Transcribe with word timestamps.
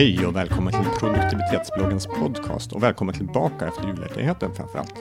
Hej 0.00 0.26
och 0.26 0.36
välkommen 0.36 0.72
till 0.72 0.90
produktivitetsbloggens 1.00 2.06
podcast 2.06 2.72
och 2.72 2.82
välkommen 2.82 3.14
tillbaka 3.14 3.68
efter 3.68 3.86
julledigheten 3.86 4.54
framförallt. 4.54 4.94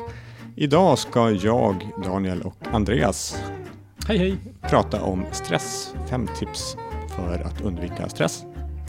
Idag 0.56 1.00
ska 1.00 1.32
jag, 1.32 1.90
Daniel 2.04 2.42
och 2.42 2.56
Andreas 2.72 3.44
Hej 4.08 4.18
hej! 4.18 4.38
prata 4.62 5.02
om 5.04 5.26
stress. 5.32 5.94
Fem 6.10 6.28
tips 6.40 6.78
för 7.16 7.40
att 7.40 7.62
undvika 7.62 8.10
stress, 8.10 8.44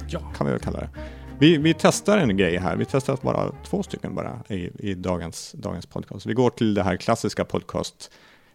Ja, 0.09 0.21
kan 0.21 0.47
vi 0.47 0.53
väl 0.53 0.61
kalla 0.61 0.81
det. 0.81 0.91
Vi, 1.39 1.59
vi 1.59 1.75
testar 1.75 2.19
en 2.19 2.37
grej 2.37 2.57
här. 2.57 2.77
Vi 2.77 2.85
testar 2.85 3.19
bara 3.23 3.53
två 3.65 3.83
stycken 3.83 4.15
bara 4.15 4.43
i, 4.49 4.89
i 4.91 4.95
dagens, 4.95 5.53
dagens 5.53 5.87
podcast. 5.87 6.27
Vi 6.27 6.35
går 6.35 6.51
till 6.51 6.75
det 6.75 6.83
här 6.83 6.97
klassiska 6.97 7.45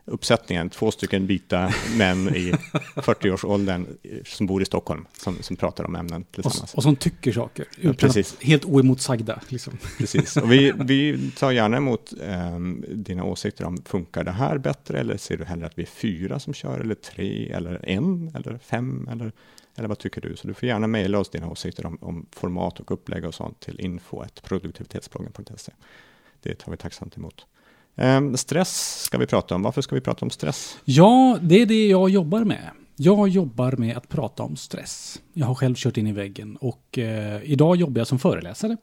podcastuppsättningen. 0.05 0.69
Två 0.69 0.91
stycken 0.91 1.27
vita 1.27 1.73
män 1.97 2.35
i 2.35 2.51
40-årsåldern 2.95 3.85
som 4.25 4.47
bor 4.47 4.61
i 4.61 4.65
Stockholm 4.65 5.05
som, 5.17 5.37
som 5.41 5.55
pratar 5.55 5.83
om 5.83 5.95
ämnen 5.95 6.21
och, 6.21 6.31
tillsammans. 6.31 6.73
och 6.73 6.83
som 6.83 6.95
tycker 6.95 7.31
saker. 7.31 7.65
Ja, 7.81 7.93
precis. 7.93 8.37
helt 8.41 8.65
oemotsagda. 8.65 9.39
Liksom. 9.49 9.77
Precis, 9.97 10.37
och 10.37 10.51
vi, 10.51 10.73
vi 10.85 11.31
tar 11.31 11.51
gärna 11.51 11.77
emot 11.77 12.13
ehm, 12.21 12.85
dina 12.89 13.23
åsikter 13.23 13.65
om 13.65 13.77
funkar 13.85 14.23
det 14.23 14.31
här 14.31 14.57
bättre 14.57 14.99
eller 14.99 15.17
ser 15.17 15.37
du 15.37 15.45
hellre 15.45 15.65
att 15.65 15.77
vi 15.77 15.81
är 15.81 15.87
fyra 15.87 16.39
som 16.39 16.53
kör 16.53 16.79
eller 16.79 16.95
tre 16.95 17.51
eller 17.51 17.89
en 17.89 18.31
eller 18.35 18.57
fem 18.57 19.09
eller, 19.11 19.31
eller 19.75 19.87
vad 19.87 19.99
tycker 19.99 20.21
du? 20.21 20.35
Så 20.35 20.47
du 20.47 20.53
får 20.53 20.67
gärna 20.67 20.87
mejla 20.87 21.19
oss 21.19 21.29
dina 21.29 21.49
åsikter 21.49 21.85
om, 21.85 21.97
om 22.01 22.25
format 22.31 22.79
och 22.79 22.91
upplägg 22.91 23.25
och 23.25 23.35
sånt 23.35 23.59
till 23.59 23.79
info.produktivitetsbloggen.se. 23.79 25.71
Det 26.41 26.55
tar 26.55 26.71
vi 26.71 26.77
tacksamt 26.77 27.17
emot. 27.17 27.45
Ehm, 27.95 28.37
stress 28.37 29.03
ska 29.03 29.17
vi 29.17 29.25
prata 29.25 29.55
om. 29.55 29.61
Varför 29.61 29.81
ska 29.81 29.95
vi 29.95 30.01
prata 30.01 30.25
om 30.25 30.29
stress? 30.29 30.77
Ja, 30.85 31.37
det 31.41 31.61
är 31.61 31.65
det 31.65 31.87
jag 31.87 32.09
jobbar 32.09 32.43
med. 32.43 32.69
Jag 32.95 33.27
jobbar 33.27 33.71
med 33.71 33.97
att 33.97 34.09
prata 34.09 34.43
om 34.43 34.55
stress. 34.55 35.21
Jag 35.33 35.45
har 35.45 35.55
själv 35.55 35.75
kört 35.75 35.97
in 35.97 36.07
i 36.07 36.11
väggen 36.11 36.55
och 36.55 36.97
eh, 36.97 37.43
idag 37.43 37.75
jobbar 37.75 37.99
jag 37.99 38.07
som 38.07 38.19
föreläsare. 38.19 38.77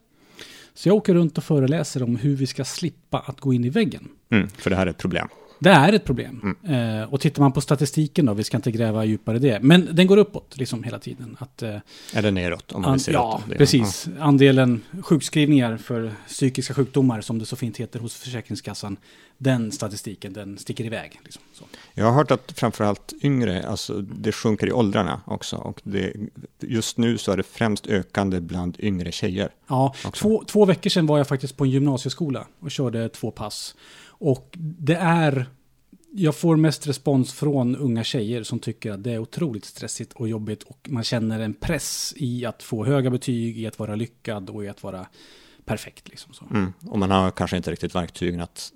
Så 0.73 0.89
jag 0.89 0.95
åker 0.95 1.13
runt 1.13 1.37
och 1.37 1.43
föreläser 1.43 2.03
om 2.03 2.15
hur 2.15 2.35
vi 2.35 2.47
ska 2.47 2.65
slippa 2.65 3.19
att 3.19 3.39
gå 3.39 3.53
in 3.53 3.65
i 3.65 3.69
väggen. 3.69 4.07
Mm, 4.31 4.49
för 4.49 4.69
det 4.69 4.75
här 4.75 4.87
är 4.87 4.89
ett 4.89 4.97
problem. 4.97 5.27
Det 5.63 5.69
är 5.69 5.93
ett 5.93 6.05
problem. 6.05 6.55
Eh, 6.67 7.13
och 7.13 7.21
tittar 7.21 7.41
man 7.41 7.51
på 7.51 7.61
statistiken 7.61 8.25
då, 8.25 8.33
vi 8.33 8.43
ska 8.43 8.57
inte 8.57 8.71
gräva 8.71 9.05
djupare 9.05 9.35
i 9.35 9.39
det, 9.39 9.59
men 9.61 9.89
den 9.91 10.07
går 10.07 10.17
uppåt 10.17 10.57
liksom 10.57 10.83
hela 10.83 10.99
tiden. 10.99 11.37
Att, 11.39 11.61
eh, 11.61 11.77
Eller 12.13 12.31
neråt 12.31 12.71
om 12.71 12.81
man 12.81 12.89
An, 12.89 12.93
vill 12.93 13.03
se 13.03 13.11
ja, 13.11 13.41
det. 13.49 13.55
precis. 13.55 14.07
Andelen 14.19 14.81
sjukskrivningar 15.01 15.77
för 15.77 16.11
psykiska 16.27 16.73
sjukdomar, 16.73 17.21
som 17.21 17.39
det 17.39 17.45
så 17.45 17.55
fint 17.55 17.77
heter 17.77 17.99
hos 17.99 18.15
Försäkringskassan, 18.15 18.97
den 19.37 19.71
statistiken, 19.71 20.33
den 20.33 20.57
sticker 20.57 20.83
iväg. 20.83 21.19
Liksom. 21.23 21.43
Jag 21.93 22.05
har 22.05 22.11
hört 22.11 22.31
att 22.31 22.53
framförallt 22.55 23.13
yngre, 23.21 23.67
alltså 23.67 24.01
det 24.01 24.31
sjunker 24.31 24.67
i 24.67 24.71
åldrarna 24.71 25.21
också. 25.25 25.55
Och 25.55 25.81
det, 25.83 26.13
just 26.59 26.97
nu 26.97 27.17
så 27.17 27.31
är 27.31 27.37
det 27.37 27.43
främst 27.43 27.87
ökande 27.87 28.39
bland 28.39 28.77
yngre 28.79 29.11
tjejer. 29.11 29.49
Ja, 29.67 29.95
två, 30.13 30.43
två 30.47 30.65
veckor 30.65 30.89
sedan 30.89 31.05
var 31.05 31.17
jag 31.17 31.27
faktiskt 31.27 31.57
på 31.57 31.63
en 31.63 31.69
gymnasieskola 31.69 32.47
och 32.59 32.71
körde 32.71 33.09
två 33.09 33.31
pass. 33.31 33.75
Och 34.23 34.55
det 34.57 34.95
är, 34.95 35.49
jag 36.11 36.35
får 36.35 36.57
mest 36.57 36.87
respons 36.87 37.33
från 37.33 37.75
unga 37.75 38.03
tjejer 38.03 38.43
som 38.43 38.59
tycker 38.59 38.91
att 38.91 39.03
det 39.03 39.11
är 39.11 39.19
otroligt 39.19 39.65
stressigt 39.65 40.13
och 40.13 40.27
jobbigt 40.27 40.63
och 40.63 40.87
man 40.91 41.03
känner 41.03 41.39
en 41.39 41.53
press 41.53 42.13
i 42.17 42.45
att 42.45 42.63
få 42.63 42.85
höga 42.85 43.09
betyg, 43.09 43.57
i 43.59 43.67
att 43.67 43.79
vara 43.79 43.95
lyckad 43.95 44.49
och 44.49 44.65
i 44.65 44.69
att 44.69 44.83
vara 44.83 45.07
perfekt. 45.65 46.09
Liksom 46.09 46.33
så. 46.33 46.45
Mm. 46.45 46.73
Och 46.87 46.99
man 46.99 47.11
har 47.11 47.31
kanske 47.31 47.57
inte 47.57 47.71
riktigt 47.71 47.95
verktygen 47.95 48.41
att, 48.41 48.73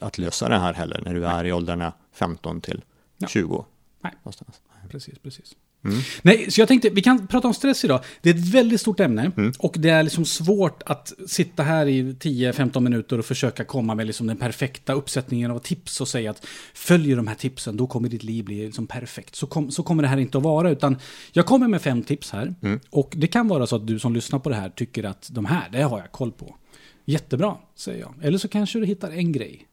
att 0.00 0.18
lösa 0.18 0.48
det 0.48 0.58
här 0.58 0.74
heller 0.74 1.02
när 1.04 1.14
du 1.14 1.26
är 1.26 1.44
i 1.44 1.52
åldrarna 1.52 1.92
15 2.12 2.60
till 2.60 2.84
Ja. 3.16 3.28
20. 3.28 3.64
Nej. 4.00 4.12
Någonstans. 4.22 4.60
Precis, 4.90 5.18
precis. 5.18 5.56
Mm. 5.88 6.02
Nej, 6.22 6.50
så 6.50 6.60
jag 6.60 6.68
tänkte, 6.68 6.90
vi 6.90 7.02
kan 7.02 7.26
prata 7.26 7.48
om 7.48 7.54
stress 7.54 7.84
idag. 7.84 8.00
Det 8.22 8.30
är 8.30 8.34
ett 8.34 8.48
väldigt 8.54 8.80
stort 8.80 9.00
ämne 9.00 9.32
Mm. 9.36 9.52
och 9.58 9.74
det 9.78 9.90
är 9.90 10.02
liksom 10.02 10.24
svårt 10.24 10.82
att 10.86 11.12
sitta 11.26 11.62
här 11.62 11.86
i 11.86 12.02
10-15 12.02 12.80
minuter 12.80 13.18
och 13.18 13.24
försöka 13.24 13.64
komma 13.64 13.94
med 13.94 14.06
liksom 14.06 14.26
den 14.26 14.36
perfekta 14.36 14.92
uppsättningen 14.92 15.50
av 15.50 15.58
tips 15.58 16.00
och 16.00 16.08
säga 16.08 16.30
att 16.30 16.46
följer 16.74 17.16
de 17.16 17.26
här 17.26 17.34
tipsen, 17.34 17.76
då 17.76 17.86
kommer 17.86 18.08
ditt 18.08 18.22
liv 18.24 18.44
bli 18.44 18.66
liksom 18.66 18.86
perfekt. 18.86 19.34
Så, 19.34 19.46
kom, 19.46 19.70
så 19.70 19.82
kommer 19.82 20.02
det 20.02 20.08
här 20.08 20.16
inte 20.18 20.38
att 20.38 20.44
vara, 20.44 20.70
utan 20.70 20.96
jag 21.32 21.46
kommer 21.46 21.68
med 21.68 21.82
fem 21.82 22.02
tips 22.02 22.30
här. 22.30 22.54
Mm. 22.62 22.80
Och 22.90 23.12
det 23.16 23.26
kan 23.26 23.48
vara 23.48 23.66
så 23.66 23.76
att 23.76 23.86
du 23.86 23.98
som 23.98 24.14
lyssnar 24.14 24.38
på 24.38 24.48
det 24.48 24.56
här 24.56 24.68
tycker 24.68 25.04
att 25.04 25.28
de 25.32 25.44
här, 25.44 25.68
det 25.72 25.82
har 25.82 25.98
jag 25.98 26.12
koll 26.12 26.32
på. 26.32 26.56
Jättebra, 27.04 27.56
säger 27.76 28.00
jag. 28.00 28.14
Eller 28.22 28.38
så 28.38 28.48
kanske 28.48 28.78
du 28.78 28.86
hittar 28.86 29.10
en 29.10 29.32
grej 29.32 29.66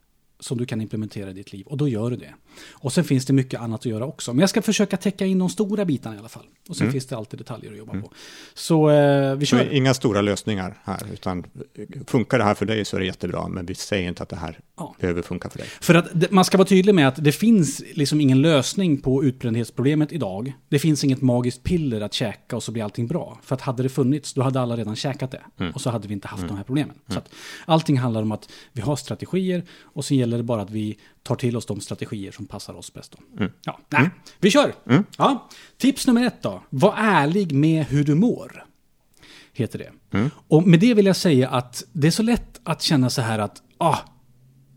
som 0.43 0.57
du 0.57 0.65
kan 0.65 0.81
implementera 0.81 1.29
i 1.29 1.33
ditt 1.33 1.53
liv 1.53 1.65
och 1.65 1.77
då 1.77 1.87
gör 1.87 2.09
du 2.09 2.15
det. 2.15 2.33
Och 2.71 2.93
sen 2.93 3.03
finns 3.03 3.25
det 3.25 3.33
mycket 3.33 3.59
annat 3.59 3.79
att 3.79 3.85
göra 3.85 4.05
också. 4.05 4.33
Men 4.33 4.39
jag 4.39 4.49
ska 4.49 4.61
försöka 4.61 4.97
täcka 4.97 5.25
in 5.25 5.39
de 5.39 5.49
stora 5.49 5.85
bitarna 5.85 6.15
i 6.15 6.19
alla 6.19 6.29
fall. 6.29 6.45
Och 6.69 6.75
sen 6.75 6.91
finns 6.91 7.05
det 7.05 7.17
alltid 7.17 7.39
detaljer 7.39 7.71
att 7.71 7.77
jobba 7.77 8.01
på. 8.01 8.11
Så 8.53 8.89
eh, 8.89 9.35
vi 9.35 9.45
kör. 9.45 9.73
inga 9.73 9.93
stora 9.93 10.21
lösningar 10.21 10.77
här, 10.83 11.01
utan 11.13 11.43
funkar 12.07 12.37
det 12.37 12.43
här 12.43 12.53
för 12.53 12.65
dig 12.65 12.85
så 12.85 12.95
är 12.95 12.99
det 12.99 13.05
jättebra, 13.05 13.47
men 13.47 13.65
vi 13.65 13.75
säger 13.75 14.07
inte 14.07 14.23
att 14.23 14.29
det 14.29 14.35
här 14.35 14.59
Ja. 14.77 14.95
behöver 14.99 15.21
funka 15.21 15.49
för 15.49 15.57
dig. 15.57 15.67
För 15.81 15.95
att 15.95 16.31
man 16.31 16.45
ska 16.45 16.57
vara 16.57 16.67
tydlig 16.67 16.95
med 16.95 17.07
att 17.07 17.23
det 17.23 17.31
finns 17.31 17.81
liksom 17.93 18.21
ingen 18.21 18.41
lösning 18.41 19.01
på 19.01 19.23
utbrändhetsproblemet 19.23 20.11
idag. 20.11 20.53
Det 20.69 20.79
finns 20.79 21.03
inget 21.03 21.21
magiskt 21.21 21.63
piller 21.63 22.01
att 22.01 22.13
käka 22.13 22.55
och 22.55 22.63
så 22.63 22.71
blir 22.71 22.83
allting 22.83 23.07
bra. 23.07 23.39
För 23.43 23.55
att 23.55 23.61
hade 23.61 23.83
det 23.83 23.89
funnits, 23.89 24.33
då 24.33 24.41
hade 24.41 24.59
alla 24.61 24.77
redan 24.77 24.95
käkat 24.95 25.31
det. 25.31 25.71
Och 25.73 25.81
så 25.81 25.89
hade 25.89 26.07
vi 26.07 26.13
inte 26.13 26.27
haft 26.27 26.47
de 26.47 26.57
här 26.57 26.63
problemen. 26.63 26.95
Så 27.07 27.17
att 27.17 27.29
allting 27.65 27.97
handlar 27.97 28.21
om 28.21 28.31
att 28.31 28.49
vi 28.71 28.81
har 28.81 28.95
strategier 28.95 29.63
och 29.81 30.05
så 30.05 30.13
gäller 30.13 30.32
det 30.37 30.43
bara 30.43 30.61
att 30.61 30.69
vi 30.69 30.97
tar 31.23 31.35
till 31.35 31.57
oss 31.57 31.65
de 31.65 31.81
strategier 31.81 32.31
som 32.31 32.45
passar 32.45 32.73
oss 32.73 32.93
bäst. 32.93 33.15
Då. 33.17 33.47
Ja, 33.65 33.79
nej, 33.89 34.09
vi 34.39 34.51
kör! 34.51 34.73
Ja. 35.17 35.49
Tips 35.77 36.07
nummer 36.07 36.27
ett 36.27 36.41
då. 36.41 36.63
Var 36.69 36.93
ärlig 36.97 37.51
med 37.51 37.85
hur 37.85 38.03
du 38.03 38.15
mår. 38.15 38.65
Heter 39.53 39.79
det. 39.79 39.91
Och 40.47 40.67
med 40.67 40.79
det 40.79 40.93
vill 40.93 41.05
jag 41.05 41.15
säga 41.15 41.49
att 41.49 41.83
det 41.91 42.07
är 42.07 42.11
så 42.11 42.23
lätt 42.23 42.61
att 42.63 42.81
känna 42.81 43.09
så 43.09 43.21
här 43.21 43.39
att 43.39 43.61
ah, 43.77 43.97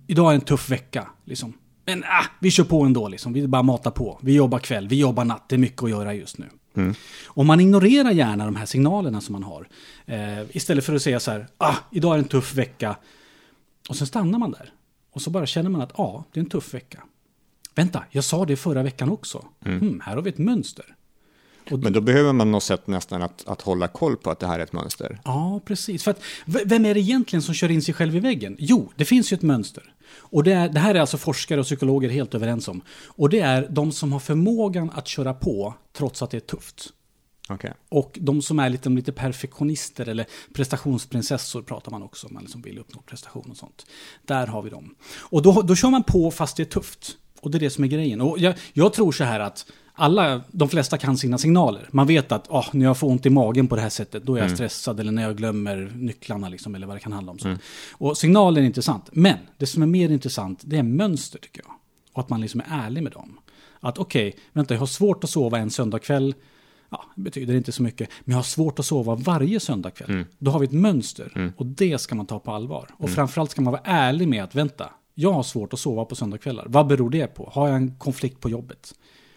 idag 0.06 0.30
är 0.30 0.34
en 0.34 0.40
tuff 0.40 0.70
vecka. 0.70 1.08
Liksom. 1.24 1.52
Men 1.84 2.04
ah, 2.04 2.24
vi 2.40 2.50
kör 2.50 2.64
på 2.64 2.82
ändå, 2.82 3.08
liksom. 3.08 3.32
vi 3.32 3.48
bara 3.48 3.62
matar 3.62 3.90
på. 3.90 4.18
Vi 4.22 4.34
jobbar 4.34 4.58
kväll, 4.58 4.88
vi 4.88 4.98
jobbar 4.98 5.24
natt, 5.24 5.48
det 5.48 5.56
är 5.56 5.58
mycket 5.58 5.82
att 5.82 5.90
göra 5.90 6.14
just 6.14 6.38
nu. 6.38 6.46
Och 7.26 7.46
man 7.46 7.60
ignorerar 7.60 8.10
gärna 8.10 8.44
de 8.44 8.56
här 8.56 8.66
signalerna 8.66 9.20
som 9.20 9.32
man 9.32 9.42
har. 9.42 9.68
Eh, 10.06 10.56
istället 10.56 10.84
för 10.84 10.94
att 10.94 11.02
säga 11.02 11.20
så 11.20 11.30
här, 11.30 11.46
ah, 11.58 11.74
idag 11.90 12.14
är 12.14 12.18
en 12.18 12.24
tuff 12.24 12.54
vecka. 12.54 12.96
Och 13.88 13.96
sen 13.96 14.06
stannar 14.06 14.38
man 14.38 14.50
där. 14.50 14.72
Och 15.16 15.22
så 15.22 15.30
bara 15.30 15.46
känner 15.46 15.70
man 15.70 15.80
att 15.80 15.92
ja, 15.96 16.24
det 16.32 16.40
är 16.40 16.44
en 16.44 16.50
tuff 16.50 16.74
vecka. 16.74 17.02
Vänta, 17.74 18.04
jag 18.10 18.24
sa 18.24 18.44
det 18.44 18.56
förra 18.56 18.82
veckan 18.82 19.10
också. 19.10 19.44
Hmm, 19.64 20.02
här 20.04 20.14
har 20.14 20.22
vi 20.22 20.30
ett 20.30 20.38
mönster. 20.38 20.84
Men 21.70 21.92
då 21.92 22.00
behöver 22.00 22.32
man 22.32 22.50
något 22.50 22.62
sätt 22.62 22.86
nästan 22.86 23.22
att, 23.22 23.48
att 23.48 23.62
hålla 23.62 23.88
koll 23.88 24.16
på 24.16 24.30
att 24.30 24.38
det 24.38 24.46
här 24.46 24.58
är 24.58 24.62
ett 24.62 24.72
mönster. 24.72 25.20
Ja, 25.24 25.60
precis. 25.64 26.04
För 26.04 26.10
att, 26.10 26.20
vem 26.46 26.84
är 26.84 26.94
det 26.94 27.00
egentligen 27.00 27.42
som 27.42 27.54
kör 27.54 27.70
in 27.70 27.82
sig 27.82 27.94
själv 27.94 28.16
i 28.16 28.20
väggen? 28.20 28.56
Jo, 28.58 28.92
det 28.96 29.04
finns 29.04 29.32
ju 29.32 29.34
ett 29.34 29.42
mönster. 29.42 29.94
Och 30.10 30.44
det, 30.44 30.52
är, 30.52 30.68
det 30.68 30.80
här 30.80 30.94
är 30.94 31.00
alltså 31.00 31.18
forskare 31.18 31.60
och 31.60 31.66
psykologer 31.66 32.08
helt 32.08 32.34
överens 32.34 32.68
om. 32.68 32.80
Och 33.06 33.28
det 33.28 33.40
är 33.40 33.66
de 33.70 33.92
som 33.92 34.12
har 34.12 34.20
förmågan 34.20 34.90
att 34.94 35.08
köra 35.08 35.34
på 35.34 35.74
trots 35.92 36.22
att 36.22 36.30
det 36.30 36.36
är 36.36 36.40
tufft. 36.40 36.88
Okej. 37.48 37.72
Och 37.88 38.18
de 38.20 38.42
som 38.42 38.58
är 38.58 38.70
lite, 38.70 38.88
lite 38.88 39.12
perfektionister 39.12 40.08
eller 40.08 40.26
prestationsprinsessor 40.54 41.62
pratar 41.62 41.90
man 41.90 42.02
också 42.02 42.26
om, 42.26 42.34
man 42.34 42.42
liksom 42.42 42.62
vill 42.62 42.78
uppnå 42.78 43.00
prestation 43.00 43.50
och 43.50 43.56
sånt. 43.56 43.86
Där 44.24 44.46
har 44.46 44.62
vi 44.62 44.70
dem. 44.70 44.94
Och 45.18 45.42
då, 45.42 45.62
då 45.62 45.74
kör 45.74 45.90
man 45.90 46.02
på 46.02 46.30
fast 46.30 46.56
det 46.56 46.62
är 46.62 46.64
tufft. 46.64 47.16
Och 47.40 47.50
det 47.50 47.58
är 47.58 47.60
det 47.60 47.70
som 47.70 47.84
är 47.84 47.88
grejen. 47.88 48.20
Och 48.20 48.38
jag, 48.38 48.54
jag 48.72 48.92
tror 48.92 49.12
så 49.12 49.24
här 49.24 49.40
att 49.40 49.66
alla, 49.94 50.42
de 50.50 50.68
flesta 50.68 50.98
kan 50.98 51.18
sina 51.18 51.38
signaler. 51.38 51.88
Man 51.90 52.06
vet 52.06 52.32
att 52.32 52.50
ah, 52.50 52.66
när 52.72 52.84
jag 52.84 52.98
får 52.98 53.08
ont 53.08 53.26
i 53.26 53.30
magen 53.30 53.68
på 53.68 53.76
det 53.76 53.82
här 53.82 53.88
sättet, 53.88 54.22
då 54.22 54.36
är 54.36 54.42
jag 54.42 54.50
stressad. 54.50 55.00
Eller 55.00 55.12
när 55.12 55.22
jag 55.22 55.36
glömmer 55.36 55.92
nycklarna, 55.94 56.48
liksom, 56.48 56.74
eller 56.74 56.86
vad 56.86 56.96
det 56.96 57.00
kan 57.00 57.12
handla 57.12 57.32
om. 57.32 57.38
Så. 57.38 57.56
Och 57.92 58.18
signaler 58.18 58.60
är 58.60 58.66
intressant. 58.66 59.08
Men 59.12 59.38
det 59.58 59.66
som 59.66 59.82
är 59.82 59.86
mer 59.86 60.08
intressant, 60.08 60.60
det 60.64 60.78
är 60.78 60.82
mönster 60.82 61.38
tycker 61.38 61.62
jag. 61.64 61.74
Och 62.12 62.20
att 62.20 62.30
man 62.30 62.40
liksom 62.40 62.60
är 62.60 62.66
ärlig 62.68 63.02
med 63.02 63.12
dem. 63.12 63.40
Att 63.80 63.98
okej, 63.98 64.36
vänta, 64.52 64.74
jag 64.74 64.78
har 64.78 64.86
svårt 64.86 65.24
att 65.24 65.30
sova 65.30 65.58
en 65.58 65.70
söndagkväll. 65.70 66.34
Ja, 66.90 67.04
det 67.16 67.22
betyder 67.22 67.54
inte 67.54 67.72
så 67.72 67.82
mycket. 67.82 68.08
Men 68.24 68.32
jag 68.32 68.38
har 68.38 68.42
svårt 68.42 68.78
att 68.78 68.86
sova 68.86 69.14
varje 69.14 69.60
söndagkväll. 69.60 70.24
Då 70.38 70.50
har 70.50 70.58
vi 70.58 70.66
ett 70.66 70.72
mönster. 70.72 71.52
Och 71.56 71.66
det 71.66 71.98
ska 71.98 72.14
man 72.14 72.26
ta 72.26 72.38
på 72.38 72.52
allvar. 72.52 72.88
Och 72.98 73.10
framförallt 73.10 73.50
ska 73.50 73.62
man 73.62 73.72
vara 73.72 73.82
ärlig 73.84 74.28
med 74.28 74.44
att 74.44 74.54
vänta, 74.54 74.90
jag 75.14 75.32
har 75.32 75.42
svårt 75.42 75.72
att 75.72 75.78
sova 75.78 76.04
på 76.04 76.14
söndagkvällar. 76.14 76.66
Vad 76.68 76.86
beror 76.86 77.10
det 77.10 77.26
på? 77.26 77.50
Har 77.52 77.68
jag 77.68 77.76
en 77.76 77.96
konflikt 77.98 78.40
på 78.40 78.50
jobbet? 78.50 78.94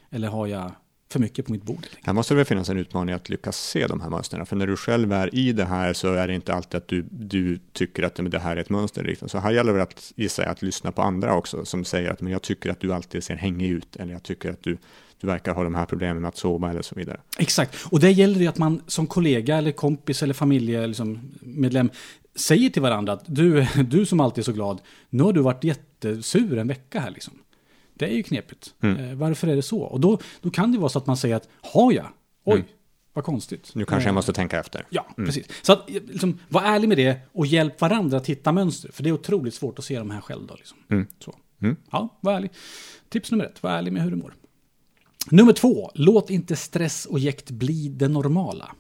Eller 0.10 0.28
har 0.28 0.48
jag 0.48 0.72
för 1.12 1.20
mycket 1.20 1.46
på 1.46 1.52
mitt 1.52 1.64
bord? 1.64 1.88
Här 2.02 2.14
måste 2.14 2.34
det 2.34 2.36
väl 2.36 2.46
finnas 2.46 2.70
en 2.70 2.78
utmaning 2.78 3.16
att 3.16 3.30
lyckas 3.30 3.58
se 3.58 3.88
de 3.88 4.02
här 4.02 4.10
mönstren. 4.10 4.46
För 4.46 4.56
när 4.56 4.68
du 4.68 4.78
själv 4.78 5.14
är 5.14 5.36
i 5.36 5.52
det 5.52 5.66
här 5.66 5.94
så 5.94 6.14
är 6.14 6.28
det 6.28 6.34
inte 6.34 6.54
alltid 6.54 6.78
att 6.78 6.88
du, 6.88 7.06
du 7.12 7.60
tycker 7.74 8.04
att 8.04 8.16
det 8.16 8.40
här 8.40 8.58
är 8.58 8.62
ett 8.62 8.70
mönster. 8.70 9.04
Liksom. 9.04 9.30
Så 9.30 9.38
här 9.38 9.52
gäller 9.52 9.74
det 9.74 9.84
att 9.84 10.14
gissa 10.16 10.46
att 10.46 10.62
lyssna 10.62 10.92
på 10.92 11.02
andra 11.02 11.36
också 11.36 11.66
som 11.66 11.86
säger 11.86 12.10
att 12.10 12.22
men 12.22 12.32
jag 12.32 12.42
tycker 12.42 12.70
att 12.70 12.80
du 12.80 12.94
alltid 12.94 13.24
ser 13.24 13.36
hängig 13.36 13.70
ut. 13.70 13.96
Eller 13.96 14.14
jag 14.14 14.24
tycker 14.24 14.52
att 14.52 14.64
du, 14.64 14.78
du 15.22 15.28
verkar 15.28 15.54
ha 15.54 15.64
de 15.64 15.76
här 15.76 15.86
problemen 15.86 16.22
med 16.22 16.30
att 16.30 16.38
sova 16.38 16.70
eller 16.70 16.82
så 16.82 16.96
vidare. 16.96 17.20
Exakt. 17.38 17.76
Och 17.86 18.00
det 18.00 18.12
gäller 18.12 18.40
ju 18.40 18.48
att 18.48 18.58
man 18.58 18.82
som 18.88 19.08
kollega 19.08 19.58
eller 19.58 19.72
kompis 19.72 20.24
eller 20.24 20.34
familjemedlem 20.34 20.90
liksom, 20.90 21.32
medlem 21.42 21.90
säger 22.36 22.70
till 22.70 22.82
varandra 22.82 23.14
att 23.14 23.24
du, 23.26 23.68
du 23.88 24.06
som 24.06 24.20
alltid 24.20 24.42
är 24.42 24.46
så 24.46 24.52
glad, 24.52 24.82
nu 25.10 25.24
har 25.24 25.34
du 25.34 25.42
varit 25.42 25.64
jättesur 25.64 26.58
en 26.58 26.68
vecka 26.68 27.00
här 27.00 27.12
liksom. 27.12 27.34
Det 28.00 28.06
är 28.06 28.14
ju 28.16 28.24
knepigt. 28.24 28.74
Eh, 28.84 29.14
varför 29.16 29.48
är 29.48 29.56
det 29.56 29.62
så? 29.62 29.82
Och 29.82 30.00
då, 30.00 30.20
då 30.42 30.50
kan 30.50 30.72
det 30.72 30.78
vara 30.78 30.90
så 30.90 30.98
att 31.00 31.08
man 31.08 31.18
säger 31.18 31.36
att, 31.36 31.50
har 31.62 31.92
jag? 31.92 32.08
Oj, 32.46 32.64
Vad 33.14 33.24
konstigt. 33.26 33.72
Nu 33.76 33.86
kanske 33.86 34.08
jag 34.08 34.12
Eh, 34.12 34.16
måste 34.16 34.34
tänka 34.34 34.60
efter. 34.60 34.86
Ja, 34.90 35.06
precis. 35.16 35.46
Så 35.62 35.74
att, 35.74 35.90
liksom, 35.90 36.40
var 36.50 36.62
ärlig 36.62 36.88
med 36.88 36.98
det 36.98 37.20
och 37.32 37.46
hjälp 37.46 37.82
varandra 37.82 38.18
att 38.18 38.28
hitta 38.30 38.52
mönster. 38.52 38.92
För 38.92 39.04
det 39.04 39.10
är 39.10 39.14
otroligt 39.14 39.54
svårt 39.54 39.80
att 39.80 39.86
se 39.86 40.00
de 40.00 40.10
här 40.12 40.22
själv 40.22 40.48
då. 40.48 40.56
Liksom. 40.56 40.78
Mm. 40.90 41.08
Så. 41.20 41.36
Mm. 41.62 41.76
Ja, 41.92 42.18
var 42.22 42.34
ärlig. 42.34 42.52
Tips 43.10 43.32
nummer 43.32 43.46
ett, 43.46 43.64
var 43.64 43.72
ärlig 43.72 43.94
med 43.94 44.04
hur 44.04 44.12
du 44.12 44.18
mår. 44.18 44.34
Nummer 45.32 45.54
två, 45.54 45.92
låt 45.96 46.30
inte 46.30 46.56
stress 46.56 47.06
och 47.06 47.20
jäkt 47.20 47.52
bli 47.52 47.90
det 47.90 48.08
normala. 48.08 48.72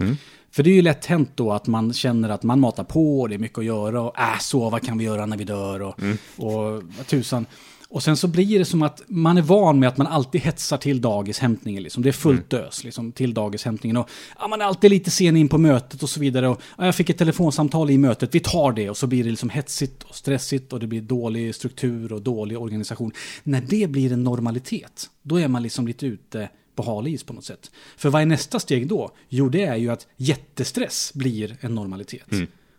Mm. 0.00 0.16
För 0.50 0.62
det 0.62 0.70
är 0.70 0.74
ju 0.74 0.82
lätt 0.82 1.06
hänt 1.06 1.30
då 1.34 1.52
att 1.52 1.66
man 1.66 1.92
känner 1.92 2.28
att 2.28 2.42
man 2.42 2.60
matar 2.60 2.84
på 2.84 3.20
och 3.20 3.28
det 3.28 3.34
är 3.34 3.38
mycket 3.38 3.58
att 3.58 3.64
göra 3.64 4.00
och 4.00 4.18
äh, 4.18 4.38
sova 4.38 4.80
kan 4.80 4.98
vi 4.98 5.04
göra 5.04 5.26
när 5.26 5.36
vi 5.36 5.44
dör 5.44 5.82
och, 5.82 6.00
Mm. 6.02 6.18
och 6.36 6.82
tusan. 7.06 7.46
Och 7.90 8.02
sen 8.02 8.16
så 8.16 8.28
blir 8.28 8.58
det 8.58 8.64
som 8.64 8.82
att 8.82 9.02
man 9.06 9.38
är 9.38 9.42
van 9.42 9.78
med 9.78 9.88
att 9.88 9.96
man 9.96 10.06
alltid 10.06 10.40
hetsar 10.40 10.76
till 10.78 11.00
dagishämtningen. 11.00 11.82
Liksom. 11.82 12.02
Det 12.02 12.08
är 12.08 12.12
fullt 12.12 12.52
Mm. 12.52 12.64
dös 12.64 12.84
liksom, 12.84 13.12
till 13.12 13.34
dagishämtningen. 13.34 13.96
Och, 13.96 14.08
ja, 14.38 14.48
man 14.48 14.60
är 14.60 14.64
alltid 14.64 14.90
lite 14.90 15.10
sen 15.10 15.36
in 15.36 15.48
på 15.48 15.58
mötet 15.58 16.02
och 16.02 16.10
så 16.10 16.20
vidare. 16.20 16.48
Och, 16.48 16.60
ja, 16.78 16.84
jag 16.84 16.94
fick 16.94 17.10
ett 17.10 17.18
telefonsamtal 17.18 17.90
i 17.90 17.98
mötet, 17.98 18.34
vi 18.34 18.40
tar 18.40 18.72
det. 18.72 18.90
Och 18.90 18.96
så 18.96 19.06
blir 19.06 19.24
det 19.24 19.30
liksom 19.30 19.50
hetsigt 19.50 20.02
och 20.02 20.14
stressigt 20.14 20.72
och 20.72 20.80
det 20.80 20.86
blir 20.86 21.00
dålig 21.00 21.54
struktur 21.54 22.12
och 22.12 22.22
dålig 22.22 22.58
organisation. 22.58 23.12
När 23.42 23.60
det 23.60 23.90
blir 23.90 24.12
en 24.12 24.24
normalitet, 24.24 25.10
då 25.22 25.36
är 25.40 25.48
man 25.48 25.62
liksom 25.62 25.86
lite 25.86 26.06
ute 26.06 26.48
på 26.74 26.82
hal 26.82 27.06
is 27.06 27.24
på 27.24 27.32
något 27.32 27.44
sätt. 27.44 27.70
För 27.96 28.10
vad 28.10 28.22
är 28.22 28.26
nästa 28.26 28.60
steg 28.60 28.88
då? 28.88 29.10
Jo, 29.28 29.48
det 29.48 29.64
är 29.64 29.76
ju 29.76 29.90
att 29.90 30.06
jättestress 30.16 31.12
blir 31.14 31.56
en 31.60 31.74
normalitet. 31.74 32.26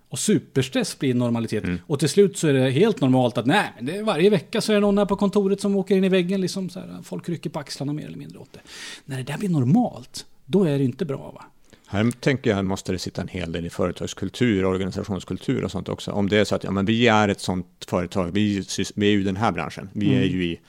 Och 0.09 0.19
superstress 0.19 0.99
blir 0.99 1.13
normalitet. 1.13 1.63
Och 1.87 1.99
till 1.99 2.09
slut 2.09 2.37
så 2.37 2.47
är 2.47 2.53
det 2.53 2.69
helt 2.69 3.01
normalt 3.01 3.37
att 3.37 3.45
nej, 3.45 3.73
men 3.75 3.85
det 3.85 3.97
är 3.97 4.03
varje 4.03 4.29
vecka 4.29 4.61
så 4.61 4.71
är 4.71 4.75
det 4.75 4.81
någon 4.81 4.97
här 4.97 5.05
på 5.05 5.15
kontoret 5.15 5.61
som 5.61 5.75
åker 5.75 5.97
in 5.97 6.03
i 6.03 6.09
väggen. 6.09 6.41
Liksom 6.41 6.69
så 6.69 6.79
här, 6.79 6.99
folk 7.03 7.29
rycker 7.29 7.49
på 7.49 7.59
axlarna 7.59 7.93
mer 7.93 8.05
eller 8.05 8.17
mindre 8.17 8.39
åt 8.39 8.53
det. 8.53 8.59
När 9.05 9.17
det 9.17 9.23
där 9.23 9.37
blir 9.37 9.49
normalt, 9.49 10.25
då 10.45 10.63
är 10.63 10.77
det 10.77 10.83
inte 10.83 11.05
bra 11.05 11.31
va? 11.35 11.45
Här 11.87 12.11
tänker 12.11 12.49
jag 12.49 12.65
måste 12.65 12.91
det 12.91 12.99
sitta 12.99 13.21
en 13.21 13.27
hel 13.27 13.51
del 13.51 13.65
i 13.65 13.69
företagskultur, 13.69 14.65
organisationskultur 14.65 15.63
och 15.63 15.71
sånt 15.71 15.89
också. 15.89 16.11
Om 16.11 16.29
det 16.29 16.37
är 16.37 16.45
så 16.45 16.55
att 16.55 16.63
ja, 16.63 16.71
men 16.71 16.85
vi 16.85 17.07
är 17.07 17.29
ett 17.29 17.41
sånt 17.41 17.85
företag, 17.87 18.31
vi, 18.31 18.63
vi 18.95 19.07
är 19.07 19.11
ju 19.11 19.21
i 19.21 19.23
den 19.23 19.35
här 19.35 19.51
branschen, 19.51 19.89
vi 19.93 20.15
är 20.15 20.23
ju 20.23 20.43
i 20.45 20.59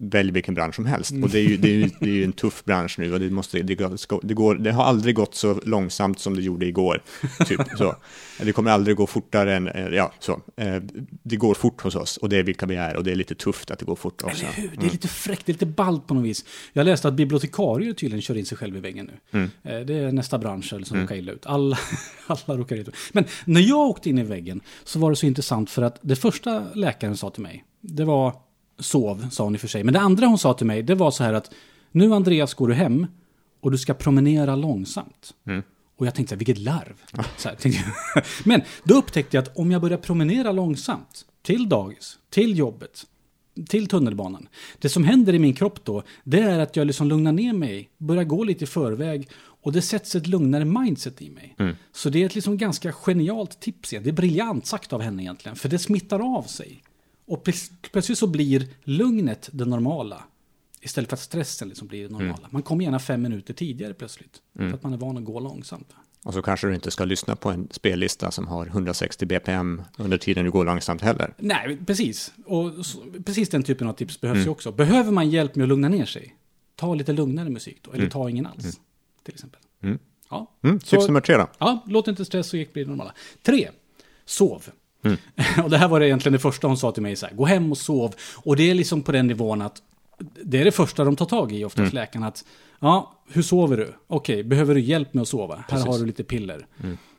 välj 0.00 0.30
vilken 0.30 0.54
bransch 0.54 0.74
som 0.74 0.86
helst. 0.86 1.12
Och 1.22 1.28
det 1.30 1.38
är 1.38 1.42
ju, 1.42 1.56
det 1.56 1.68
är 1.68 1.74
ju, 1.74 1.90
det 2.00 2.06
är 2.06 2.14
ju 2.14 2.24
en 2.24 2.32
tuff 2.32 2.64
bransch 2.64 2.98
nu 2.98 3.12
och 3.12 3.20
det, 3.20 3.30
måste, 3.30 3.62
det, 3.62 3.74
det, 4.22 4.34
går, 4.34 4.54
det 4.54 4.72
har 4.72 4.84
aldrig 4.84 5.14
gått 5.14 5.34
så 5.34 5.60
långsamt 5.64 6.18
som 6.18 6.36
det 6.36 6.42
gjorde 6.42 6.66
igår. 6.66 7.02
Typ, 7.46 7.60
så. 7.78 7.96
Det 8.42 8.52
kommer 8.52 8.70
aldrig 8.70 8.96
gå 8.96 9.06
fortare 9.06 9.56
än, 9.56 9.68
eh, 9.68 9.86
ja, 9.88 10.12
så. 10.18 10.40
Eh, 10.56 10.82
Det 11.22 11.36
går 11.36 11.54
fort 11.54 11.80
hos 11.80 11.94
oss 11.94 12.16
och 12.16 12.28
det 12.28 12.36
är 12.36 12.42
vilka 12.42 12.66
vi 12.66 12.74
är 12.76 12.96
och 12.96 13.04
det 13.04 13.10
är 13.10 13.14
lite 13.16 13.34
tufft 13.34 13.70
att 13.70 13.78
det 13.78 13.84
går 13.84 13.96
fort 13.96 14.22
också. 14.22 14.44
Eller 14.46 14.52
hur? 14.54 14.70
Det 14.80 14.86
är 14.86 14.90
lite 14.90 15.08
fräckt, 15.08 15.46
det 15.46 15.50
är 15.50 15.54
lite 15.54 15.66
ballt 15.66 16.06
på 16.06 16.14
något 16.14 16.24
vis. 16.24 16.44
Jag 16.72 16.84
läste 16.84 17.08
att 17.08 17.14
bibliotekarier 17.14 17.92
tydligen 17.92 18.22
kör 18.22 18.36
in 18.36 18.46
sig 18.46 18.58
själv 18.58 18.76
i 18.76 18.80
väggen 18.80 19.10
nu. 19.32 19.42
Eh, 19.62 19.80
Det 19.80 19.94
är 19.94 20.12
nästa 20.12 20.38
bransch 20.38 20.74
som 20.84 21.00
råkar 21.00 21.14
illa 21.16 21.32
ut. 21.32 21.46
Alla, 21.46 21.78
alla 22.26 22.58
råkar 22.58 22.76
illa 22.76 22.88
ut. 22.88 22.96
Men 23.12 23.24
när 23.44 23.60
jag 23.60 23.78
åkte 23.78 24.10
in 24.10 24.18
i 24.18 24.22
väggen 24.22 24.60
så 24.84 24.98
var 24.98 25.10
det 25.10 25.16
så 25.16 25.26
intressant 25.26 25.70
för 25.70 25.82
att 25.82 25.98
det 26.02 26.16
första 26.16 26.64
läkaren 26.74 27.16
sa 27.16 27.30
till 27.30 27.42
mig, 27.42 27.64
det 27.80 28.04
var 28.04 28.34
sov, 28.78 29.28
sa 29.30 29.44
hon 29.44 29.54
i 29.54 29.56
och 29.56 29.60
för 29.60 29.68
sig. 29.68 29.84
Men 29.84 29.94
det 29.94 30.00
andra 30.00 30.26
hon 30.26 30.38
sa 30.38 30.54
till 30.54 30.66
mig, 30.66 30.82
det 30.82 30.94
var 30.94 31.10
så 31.10 31.24
här 31.24 31.32
att 31.32 31.50
nu 31.92 32.14
Andreas 32.14 32.54
går 32.54 32.68
du 32.68 32.74
hem 32.74 33.06
och 33.60 33.70
du 33.70 33.78
ska 33.78 33.94
promenera 33.94 34.56
långsamt. 34.56 35.34
Och 35.98 36.06
jag 36.06 36.14
tänkte, 36.14 36.30
så 36.30 36.34
här, 36.34 36.38
vilket 36.38 36.58
larv. 36.58 36.94
Så 37.36 37.48
här. 37.48 37.56
Men 38.48 38.62
då 38.84 38.94
upptäckte 38.94 39.36
jag 39.36 39.42
att 39.42 39.56
om 39.56 39.70
jag 39.70 39.80
börjar 39.80 39.98
promenera 39.98 40.52
långsamt 40.52 41.24
till 41.42 41.68
dagis, 41.68 42.18
till 42.30 42.58
jobbet, 42.58 43.06
till 43.68 43.86
tunnelbanan. 43.86 44.48
Det 44.78 44.88
som 44.88 45.04
händer 45.04 45.34
i 45.34 45.38
min 45.38 45.54
kropp 45.54 45.84
då, 45.84 46.02
det 46.24 46.40
är 46.40 46.58
att 46.58 46.76
jag 46.76 46.86
liksom 46.86 47.08
lugnar 47.08 47.32
ner 47.32 47.52
mig, 47.52 47.90
börjar 47.98 48.24
gå 48.24 48.44
lite 48.44 48.64
i 48.64 48.66
förväg 48.66 49.28
och 49.62 49.72
det 49.72 49.82
sätts 49.82 50.14
ett 50.14 50.26
lugnare 50.26 50.64
mindset 50.64 51.22
i 51.22 51.30
mig. 51.30 51.54
Så 51.92 52.10
det 52.10 52.22
är 52.22 52.26
ett 52.26 52.34
liksom 52.34 52.58
ganska 52.58 52.92
genialt 52.92 53.60
tips. 53.60 53.90
Det 53.90 54.08
är 54.08 54.12
briljant 54.12 54.66
sagt 54.66 54.92
av 54.92 55.00
henne 55.00 55.22
egentligen, 55.22 55.56
för 55.56 55.68
det 55.68 55.78
smittar 55.78 56.36
av 56.36 56.42
sig. 56.42 56.82
Och 57.28 57.44
plöts- 57.46 57.70
plötsligt 57.92 58.18
så 58.18 58.26
blir 58.26 58.66
lugnet 58.84 59.48
det 59.52 59.64
normala. 59.64 60.24
Istället 60.80 61.10
för 61.10 61.16
att 61.16 61.20
stressen 61.20 61.68
liksom 61.68 61.88
blir 61.88 62.02
det 62.08 62.12
normala. 62.12 62.48
Man 62.50 62.62
kommer 62.62 62.84
gärna 62.84 62.98
fem 62.98 63.22
minuter 63.22 63.54
tidigare 63.54 63.94
plötsligt. 63.94 64.42
För 64.56 64.74
att 64.74 64.82
man 64.82 64.92
är 64.92 64.96
van 64.96 65.16
att 65.16 65.24
gå 65.24 65.40
långsamt. 65.40 65.88
Och 66.24 66.34
så 66.34 66.42
kanske 66.42 66.66
du 66.66 66.74
inte 66.74 66.90
ska 66.90 67.04
lyssna 67.04 67.36
på 67.36 67.50
en 67.50 67.68
spellista 67.70 68.30
som 68.30 68.46
har 68.48 68.66
160 68.66 69.26
bpm 69.26 69.82
under 69.98 70.18
tiden 70.18 70.44
du 70.44 70.50
går 70.50 70.64
långsamt 70.64 71.02
heller. 71.02 71.34
Nej, 71.38 71.78
precis. 71.86 72.32
Och 72.46 72.86
så, 72.86 72.98
precis 73.26 73.48
den 73.48 73.62
typen 73.62 73.88
av 73.88 73.92
tips 73.92 74.20
behövs 74.20 74.46
ju 74.46 74.48
också. 74.48 74.72
Behöver 74.72 75.10
man 75.12 75.30
hjälp 75.30 75.54
med 75.56 75.64
att 75.64 75.68
lugna 75.68 75.88
ner 75.88 76.04
sig? 76.06 76.34
Ta 76.76 76.94
lite 76.94 77.12
lugnare 77.12 77.50
musik 77.50 77.78
då, 77.82 77.92
eller 77.92 78.10
ta 78.10 78.30
ingen 78.30 78.46
alls. 78.46 78.80
Till 79.22 79.34
exempel. 79.34 79.60
Mm. 79.82 79.98
Ja. 80.30 80.52
Mm, 80.62 80.78
tips 80.80 81.06
nummer 81.06 81.20
tre 81.20 81.36
då. 81.36 81.48
Ja, 81.58 81.84
låt 81.86 82.08
inte 82.08 82.24
stress 82.24 82.52
och 82.52 82.58
gick 82.58 82.72
bli 82.72 82.84
normala. 82.84 83.14
Tre, 83.42 83.70
sov. 84.24 84.64
och 85.64 85.70
det 85.70 85.78
här 85.78 85.88
var 85.88 86.00
det 86.00 86.06
egentligen 86.06 86.32
det 86.32 86.38
första 86.38 86.66
hon 86.66 86.76
sa 86.76 86.92
till 86.92 87.02
mig, 87.02 87.16
så 87.16 87.26
här, 87.26 87.34
gå 87.34 87.44
hem 87.44 87.72
och 87.72 87.78
sov. 87.78 88.14
Och 88.36 88.56
det 88.56 88.70
är 88.70 88.74
liksom 88.74 89.02
på 89.02 89.12
den 89.12 89.26
nivån 89.26 89.62
att 89.62 89.82
det 90.42 90.60
är 90.60 90.64
det 90.64 90.72
första 90.72 91.04
de 91.04 91.16
tar 91.16 91.26
tag 91.26 91.52
i 91.52 91.64
oftast 91.64 91.92
läkarna. 91.92 92.26
Att, 92.26 92.44
ja, 92.80 93.14
hur 93.28 93.42
sover 93.42 93.76
du? 93.76 93.94
Okej, 94.06 94.44
behöver 94.44 94.74
du 94.74 94.80
hjälp 94.80 95.14
med 95.14 95.22
att 95.22 95.28
sova? 95.28 95.64
Här 95.68 95.86
har 95.86 95.98
du 95.98 96.06
lite 96.06 96.24
piller. 96.24 96.66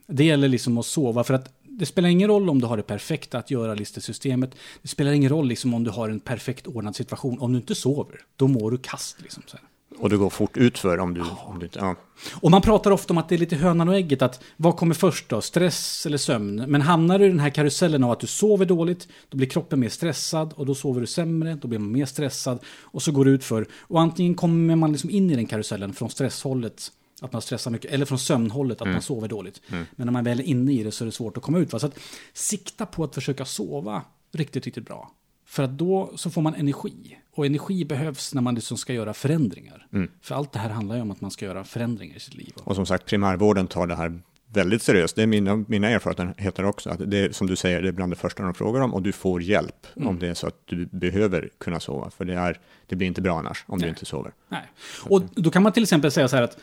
Det 0.07 0.25
gäller 0.25 0.47
liksom 0.47 0.77
att 0.77 0.85
sova 0.85 1.23
för 1.23 1.33
att 1.33 1.53
det 1.79 1.85
spelar 1.85 2.09
ingen 2.09 2.27
roll 2.27 2.49
om 2.49 2.61
du 2.61 2.67
har 2.67 2.77
det 2.77 2.83
perfekta 2.83 3.37
att 3.37 3.51
göra 3.51 3.73
listesystemet. 3.73 4.55
Det 4.81 4.87
spelar 4.87 5.11
ingen 5.11 5.29
roll 5.29 5.47
liksom 5.47 5.73
om 5.73 5.83
du 5.83 5.91
har 5.91 6.09
en 6.09 6.19
perfekt 6.19 6.67
ordnad 6.67 6.95
situation. 6.95 7.39
Om 7.39 7.51
du 7.51 7.57
inte 7.57 7.75
sover, 7.75 8.21
då 8.35 8.47
mår 8.47 8.71
du 8.71 8.77
kast. 8.77 9.21
Liksom, 9.21 9.43
så 9.45 9.57
här. 9.57 9.68
Och 9.99 10.09
det 10.09 10.17
går 10.17 10.29
fort 10.29 10.57
utför 10.57 10.99
om 10.99 11.13
du, 11.13 11.21
om 11.21 11.59
du 11.59 11.65
inte... 11.65 11.79
Ja. 11.79 11.95
Och 12.33 12.51
man 12.51 12.61
pratar 12.61 12.91
ofta 12.91 13.13
om 13.13 13.17
att 13.17 13.29
det 13.29 13.35
är 13.35 13.39
lite 13.39 13.55
hönan 13.55 13.89
och 13.89 13.95
ägget, 13.95 14.21
att 14.21 14.43
vad 14.57 14.77
kommer 14.77 14.95
först 14.95 15.29
då? 15.29 15.41
Stress 15.41 16.05
eller 16.05 16.17
sömn? 16.17 16.63
Men 16.67 16.81
hamnar 16.81 17.19
du 17.19 17.25
i 17.25 17.29
den 17.29 17.39
här 17.39 17.49
karusellen 17.49 18.03
av 18.03 18.11
att 18.11 18.19
du 18.19 18.27
sover 18.27 18.65
dåligt, 18.65 19.07
då 19.29 19.37
blir 19.37 19.47
kroppen 19.47 19.79
mer 19.79 19.89
stressad 19.89 20.53
och 20.53 20.65
då 20.65 20.75
sover 20.75 21.01
du 21.01 21.07
sämre, 21.07 21.55
då 21.55 21.67
blir 21.67 21.79
man 21.79 21.91
mer 21.91 22.05
stressad 22.05 22.59
och 22.81 23.01
så 23.01 23.11
går 23.11 23.25
det 23.25 23.31
ut 23.31 23.43
för. 23.43 23.67
Och 23.79 24.01
antingen 24.01 24.35
kommer 24.35 24.75
man 24.75 24.91
liksom 24.91 25.09
in 25.09 25.31
i 25.31 25.35
den 25.35 25.45
karusellen 25.45 25.93
från 25.93 26.09
stresshållet, 26.09 26.91
att 27.21 27.33
man 27.33 27.41
stressar 27.41 27.71
mycket, 27.71 27.91
eller 27.91 28.05
från 28.05 28.19
sömnhållet, 28.19 28.81
att 28.81 28.87
man 28.87 29.01
sover 29.01 29.27
dåligt. 29.27 29.61
Men 29.67 30.05
när 30.05 30.11
man 30.11 30.23
väl 30.23 30.39
är 30.39 30.43
inne 30.43 30.71
i 30.73 30.83
det 30.83 30.91
så 30.91 31.03
är 31.03 31.05
det 31.05 31.11
svårt 31.11 31.37
att 31.37 31.43
komma 31.43 31.59
ut. 31.59 31.73
Va? 31.73 31.79
Så 31.79 31.87
att 31.87 31.99
sikta 32.33 32.85
på 32.85 33.03
att 33.03 33.15
försöka 33.15 33.45
sova 33.45 34.01
riktigt, 34.31 34.65
riktigt 34.65 34.85
bra. 34.85 35.11
För 35.49 35.63
att 35.63 35.77
då 35.77 36.11
så 36.15 36.29
får 36.29 36.41
man 36.41 36.55
energi. 36.55 37.17
Och 37.31 37.45
energi 37.45 37.85
behövs 37.85 38.33
när 38.33 38.41
man 38.41 38.55
liksom 38.55 38.77
ska 38.77 38.93
göra 38.93 39.13
förändringar. 39.13 39.87
För 40.21 40.35
allt 40.35 40.51
det 40.51 40.59
här 40.59 40.69
handlar 40.69 40.95
ju 40.95 41.01
om 41.01 41.11
att 41.11 41.21
man 41.21 41.31
ska 41.31 41.45
göra 41.45 41.63
förändringar 41.63 42.15
i 42.15 42.19
sitt 42.19 42.35
liv. 42.35 42.53
Och 42.63 42.75
som 42.75 42.85
sagt, 42.85 43.05
primärvården 43.05 43.67
tar 43.67 43.87
det 43.87 43.95
här 43.95 44.19
väldigt 44.53 44.81
seriöst. 44.81 45.15
Det 45.15 45.23
är 45.23 45.27
mina, 45.27 45.55
mina 45.67 45.89
erfarenheter 45.89 46.65
också. 46.65 46.89
Att 46.89 47.11
det 47.11 47.35
som 47.35 47.47
du 47.47 47.55
säger, 47.55 47.81
det 47.81 47.87
är 47.87 47.91
bland 47.91 48.11
det 48.11 48.15
första 48.15 48.43
de 48.43 48.53
frågar 48.53 48.81
om 48.81 48.93
och 48.93 49.01
du 49.01 49.11
får 49.11 49.41
hjälp 49.41 49.87
om 49.95 50.19
det 50.19 50.27
är 50.27 50.33
så 50.33 50.47
att 50.47 50.61
du 50.65 50.85
behöver 50.85 51.49
kunna 51.57 51.79
sova. 51.79 52.09
För 52.09 52.25
det, 52.25 52.33
är, 52.33 52.59
det 52.87 52.95
blir 52.95 53.07
inte 53.07 53.21
bra 53.21 53.39
annars 53.39 53.65
om 53.67 53.79
du 53.79 53.89
inte 53.89 54.05
sover. 54.05 54.31
Nej. 54.49 54.71
Och 55.03 55.21
då 55.35 55.51
kan 55.51 55.63
man 55.63 55.71
till 55.71 55.83
exempel 55.83 56.11
säga 56.11 56.27
så 56.27 56.35
här 56.35 56.43
att 56.43 56.57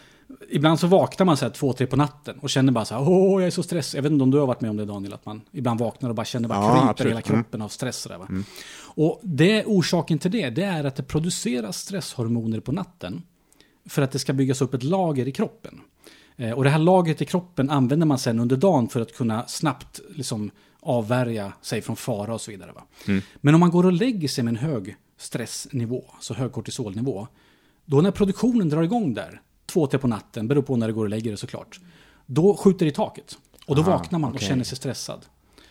ibland 0.50 0.80
så 0.80 0.86
vaknar 0.86 1.26
man 1.26 1.36
så 1.36 1.44
här 1.44 1.52
två, 1.52 1.72
tre 1.72 1.86
på 1.86 1.96
natten 1.96 2.38
och 2.38 2.50
känner 2.50 2.72
bara 2.72 2.84
så 2.84 2.94
här, 2.94 3.08
åh, 3.08 3.40
jag 3.40 3.46
är 3.46 3.50
så 3.50 3.62
stressad. 3.62 3.98
Jag 3.98 4.02
vet 4.02 4.12
inte 4.12 4.22
om 4.22 4.30
du 4.30 4.38
har 4.38 4.46
varit 4.46 4.60
med 4.60 4.70
om 4.70 4.76
det 4.76 4.84
Daniel, 4.84 5.12
att 5.14 5.26
man 5.26 5.40
ibland 5.52 5.80
vaknar 5.80 6.08
och 6.08 6.14
bara 6.14 6.24
känner 6.26 6.48
bara 6.48 6.58
Ja, 6.58 6.70
kryper 6.72 6.90
absolut. 6.90 7.10
hela 7.12 7.22
kroppen 7.22 7.62
av 7.62 7.68
stress. 7.68 8.04
Där, 8.04 8.18
va? 8.18 8.28
Och 8.78 9.20
det, 9.22 9.64
orsaken 9.64 10.18
till 10.18 10.30
det, 10.30 10.50
det 10.50 10.62
är 10.62 10.84
att 10.84 10.96
det 10.96 11.02
produceras 11.02 11.78
stresshormoner 11.78 12.60
på 12.60 12.72
natten 12.72 13.22
för 13.88 14.02
att 14.02 14.12
det 14.12 14.18
ska 14.18 14.32
byggas 14.32 14.62
upp 14.62 14.74
ett 14.74 14.82
lager 14.82 15.28
i 15.28 15.32
kroppen. 15.32 15.80
Eh, 16.36 16.50
Och 16.50 16.64
det 16.64 16.70
här 16.70 16.78
lagret 16.78 17.22
i 17.22 17.24
kroppen 17.24 17.70
använder 17.70 18.06
man 18.06 18.18
sen 18.18 18.40
under 18.40 18.56
dagen 18.56 18.88
för 18.88 19.00
att 19.00 19.16
kunna 19.16 19.46
snabbt 19.46 20.00
liksom 20.14 20.50
avvärja 20.80 21.52
sig 21.62 21.82
från 21.82 21.96
fara 21.96 22.34
och 22.34 22.40
så 22.40 22.50
vidare. 22.50 22.72
Va? 22.72 22.82
Men 23.40 23.54
om 23.54 23.60
man 23.60 23.70
går 23.70 23.86
och 23.86 23.92
lägger 23.92 24.28
sig 24.28 24.44
med 24.44 24.50
en 24.52 24.56
hög 24.70 24.96
stressnivå, 25.18 26.04
så 26.20 26.34
hög 26.34 26.52
kortisolnivå, 26.52 27.26
då 27.84 28.00
när 28.00 28.10
produktionen 28.10 28.68
drar 28.68 28.82
igång 28.82 29.14
där, 29.14 29.40
två, 29.66 29.86
tre 29.86 29.98
på 29.98 30.08
natten, 30.08 30.48
beror 30.48 30.62
på 30.62 30.76
när 30.76 30.86
det 30.86 30.92
går 30.92 31.04
och 31.04 31.10
lägger 31.10 31.30
det 31.30 31.36
såklart, 31.36 31.80
då 32.26 32.56
skjuter 32.56 32.86
det 32.86 32.90
i 32.90 32.94
taket. 32.94 33.38
Och 33.66 33.76
då 33.76 33.82
Aha, 33.82 33.90
vaknar 33.90 34.18
man 34.18 34.30
och 34.30 34.36
okej. 34.36 34.48
känner 34.48 34.64
sig 34.64 34.76
stressad. 34.76 35.26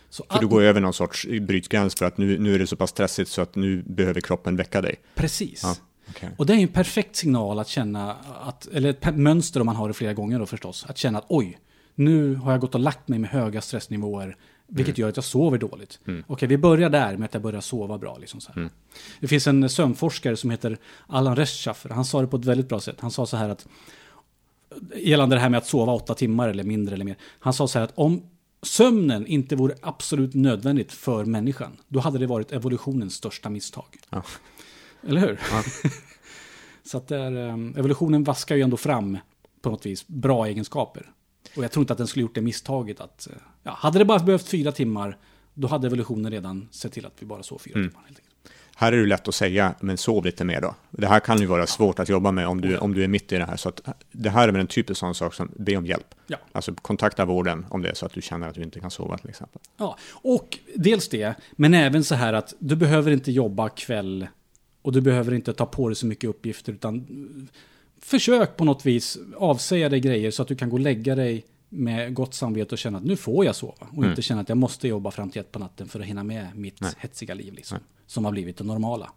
Så 0.10 0.26
För 0.30 0.40
du 0.40 0.48
går 0.48 0.62
över 0.62 0.82
någon 0.82 0.94
sorts 0.94 1.28
brytgräns 1.42 1.96
för 1.96 2.06
att 2.06 2.18
nu, 2.18 2.40
nu 2.40 2.56
är 2.56 2.60
det 2.60 2.68
så 2.68 2.76
pass 2.76 2.90
stressigt 2.90 3.30
så 3.30 3.42
att 3.42 3.56
nu 3.56 3.84
behöver 3.84 4.22
kroppen 4.22 4.56
väcka 4.56 4.82
dig. 4.82 4.96
Precis. 5.16 5.62
Ja, 5.64 5.76
okej. 6.10 6.30
Och 6.38 6.46
det 6.46 6.54
är 6.54 6.58
en 6.58 6.68
perfekt 6.68 7.16
signal 7.16 7.60
att 7.60 7.68
känna, 7.68 8.16
att, 8.42 8.68
eller 8.68 8.90
ett 8.90 9.16
mönster 9.16 9.60
om 9.60 9.66
man 9.66 9.76
har 9.76 9.88
det 9.88 9.94
flera 9.94 10.14
gånger 10.14 10.40
då 10.40 10.46
förstås, 10.46 10.86
att 10.90 10.98
känna 10.98 11.18
att 11.18 11.26
oj, 11.30 11.60
nu 11.96 12.36
har 12.36 12.52
jag 12.52 12.62
gått 12.62 12.76
och 12.76 12.82
lagt 12.82 13.08
mig 13.08 13.20
med 13.20 13.30
höga 13.30 13.62
stressnivåer, 13.62 14.38
vilket 14.68 14.98
gör 14.98 15.10
att 15.10 15.16
jag 15.16 15.24
sover 15.24 15.58
dåligt. 15.58 16.00
Okej, 16.28 16.48
vi 16.48 16.58
börjar 16.58 16.90
där 16.90 17.18
med 17.18 17.26
att 17.26 17.34
jag 17.34 17.44
börjar 17.44 17.62
sova 17.62 17.98
bra. 17.98 18.18
Liksom 18.18 18.42
så 18.42 18.52
här. 18.52 18.70
Det 19.20 19.28
finns 19.28 19.48
en 19.48 19.70
sömnforskare 19.70 20.38
som 20.38 20.50
heter 20.50 20.78
Alan 21.08 21.36
Reschaffer, 21.36 21.90
han 21.90 22.06
sa 22.06 22.22
det 22.22 22.28
på 22.28 22.38
ett 22.38 22.46
väldigt 22.46 22.70
bra 22.70 22.80
sätt. 22.80 23.02
Han 23.02 23.12
sa 23.12 23.26
så 23.26 23.38
här 23.38 23.50
att, 23.50 23.68
gällande 24.96 25.36
det 25.36 25.40
här 25.40 25.50
med 25.50 25.58
att 25.58 25.68
sova 25.68 25.94
åtta 25.94 26.14
timmar 26.14 26.50
eller 26.50 26.64
mindre 26.64 26.96
eller 26.96 27.06
mer, 27.06 27.18
han 27.40 27.54
sa 27.54 27.68
så 27.68 27.80
här 27.80 27.86
att 27.86 27.94
om 27.96 28.22
sömnen 28.62 29.28
inte 29.28 29.56
vore 29.56 29.76
absolut 29.82 30.34
nödvändigt 30.34 30.92
för 30.92 31.26
människan, 31.26 31.72
då 31.88 32.00
hade 32.00 32.20
det 32.20 32.28
varit 32.28 32.52
evolutionens 32.52 33.14
största 33.14 33.50
misstag. 33.50 33.98
Ja. 34.10 34.24
Eller 35.08 35.22
hur? 35.22 35.40
Så 36.84 36.98
att 36.98 37.08
där, 37.08 37.48
eh, 37.48 37.54
evolutionen 37.54 38.24
vaskar 38.24 38.56
ju 38.56 38.62
ändå 38.62 38.78
fram 38.78 39.18
på 39.62 39.70
något 39.70 39.86
vis 39.86 40.08
bra 40.08 40.46
egenskaper. 40.46 41.12
Och 41.56 41.64
jag 41.64 41.72
tror 41.72 41.84
inte 41.84 41.94
att 41.94 41.98
den 41.98 42.08
skulle 42.08 42.22
gjort 42.22 42.36
det 42.36 42.42
misstaget 42.42 43.00
att, 43.00 43.28
eh, 43.28 43.38
ja, 43.64 43.72
hade 43.72 44.00
det 44.00 44.06
bara 44.06 44.20
behövt 44.20 44.48
fyra 44.48 44.72
timmar, 44.72 45.18
då 45.54 45.68
hade 45.68 45.88
evolutionen 45.88 46.32
redan 46.32 46.68
sett 46.72 46.92
till 46.92 47.06
att 47.06 47.14
vi 47.20 47.26
bara 47.26 47.44
sov 47.44 47.58
fyra 47.58 47.74
timmar. 47.74 48.02
Helt 48.06 48.08
enkelt. 48.08 48.26
Här 48.78 48.94
är 48.94 48.98
det 48.98 49.06
lätt 49.06 49.28
att 49.28 49.36
säga, 49.36 49.76
men 49.80 49.98
sov 49.98 50.26
lite 50.26 50.44
mer 50.44 50.62
då. 50.62 50.76
Det 50.92 51.08
här 51.08 51.20
kan 51.20 51.40
ju 51.40 51.46
vara 51.46 51.68
svårt 51.68 52.00
att 52.00 52.10
jobba 52.10 52.32
med 52.32 52.48
om 52.48 52.62
du, 52.62 52.78
om 52.78 52.94
du 52.94 53.04
är 53.04 53.08
mitt 53.08 53.32
i 53.32 53.38
det 53.38 53.46
här. 53.46 53.56
Så 53.56 53.70
att 53.70 53.82
det 54.12 54.30
här 54.30 54.48
är 54.48 54.52
väl 54.52 54.62
en 54.62 54.68
typisk 54.68 55.00
sån 55.00 55.16
sak 55.16 55.34
som 55.34 55.52
be 55.56 55.78
om 55.78 55.86
hjälp. 55.86 56.16
Ja. 56.28 56.38
Alltså 56.52 56.74
kontakta 56.74 57.26
vården 57.26 57.66
om 57.70 57.82
det 57.82 57.90
är 57.90 57.94
så 57.94 58.06
att 58.06 58.14
du 58.14 58.22
känner 58.22 58.48
att 58.48 58.56
du 58.56 58.64
inte 58.64 58.80
kan 58.80 58.92
sova 58.92 59.18
till 59.18 59.30
exempel. 59.30 59.62
Ja, 59.78 59.98
och 60.12 60.60
dels 60.76 61.10
det, 61.10 61.36
men 61.52 61.74
även 61.74 62.04
så 62.04 62.16
här 62.16 62.34
att 62.34 62.54
du 62.60 62.76
behöver 62.76 63.12
inte 63.12 63.32
jobba 63.32 63.70
kväll 63.70 64.28
och 64.82 64.92
du 64.92 65.02
behöver 65.02 65.34
inte 65.34 65.54
ta 65.54 65.66
på 65.66 65.90
dig 65.90 65.96
så 65.96 66.06
mycket 66.06 66.30
uppgifter 66.30 66.74
utan 66.74 67.08
försök 68.06 68.58
på 68.58 68.66
något 68.66 68.86
vis 68.86 69.18
avsäga 69.38 69.90
dig 69.90 70.00
grejer 70.00 70.32
så 70.32 70.42
att 70.42 70.48
du 70.48 70.56
kan 70.56 70.70
gå 70.70 70.76
och 70.76 70.80
lägga 70.80 71.16
dig 71.16 71.46
med 71.70 72.14
gott 72.14 72.34
samvete 72.34 72.76
och 72.76 72.78
känna 72.78 72.98
att 72.98 73.04
nu 73.04 73.16
får 73.16 73.46
jag 73.46 73.56
sova 73.56 73.88
och 73.92 74.06
inte 74.06 74.22
känna 74.22 74.42
att 74.42 74.50
jag 74.50 74.58
måste 74.58 74.88
jobba 74.88 75.12
fram 75.12 75.30
till 75.30 75.42
ett 75.42 75.52
på 75.52 75.60
natten 75.60 75.88
för 75.88 76.00
att 76.00 76.06
hinna 76.06 76.24
med 76.24 76.48
mitt 76.56 76.82
Nej. 76.82 76.92
hetsiga 76.98 77.34
liv 77.34 77.54
liksom, 77.54 77.78
som 78.08 78.26
har 78.26 78.32
blivit 78.32 78.58
det 78.58 78.64
normala. 78.64 79.12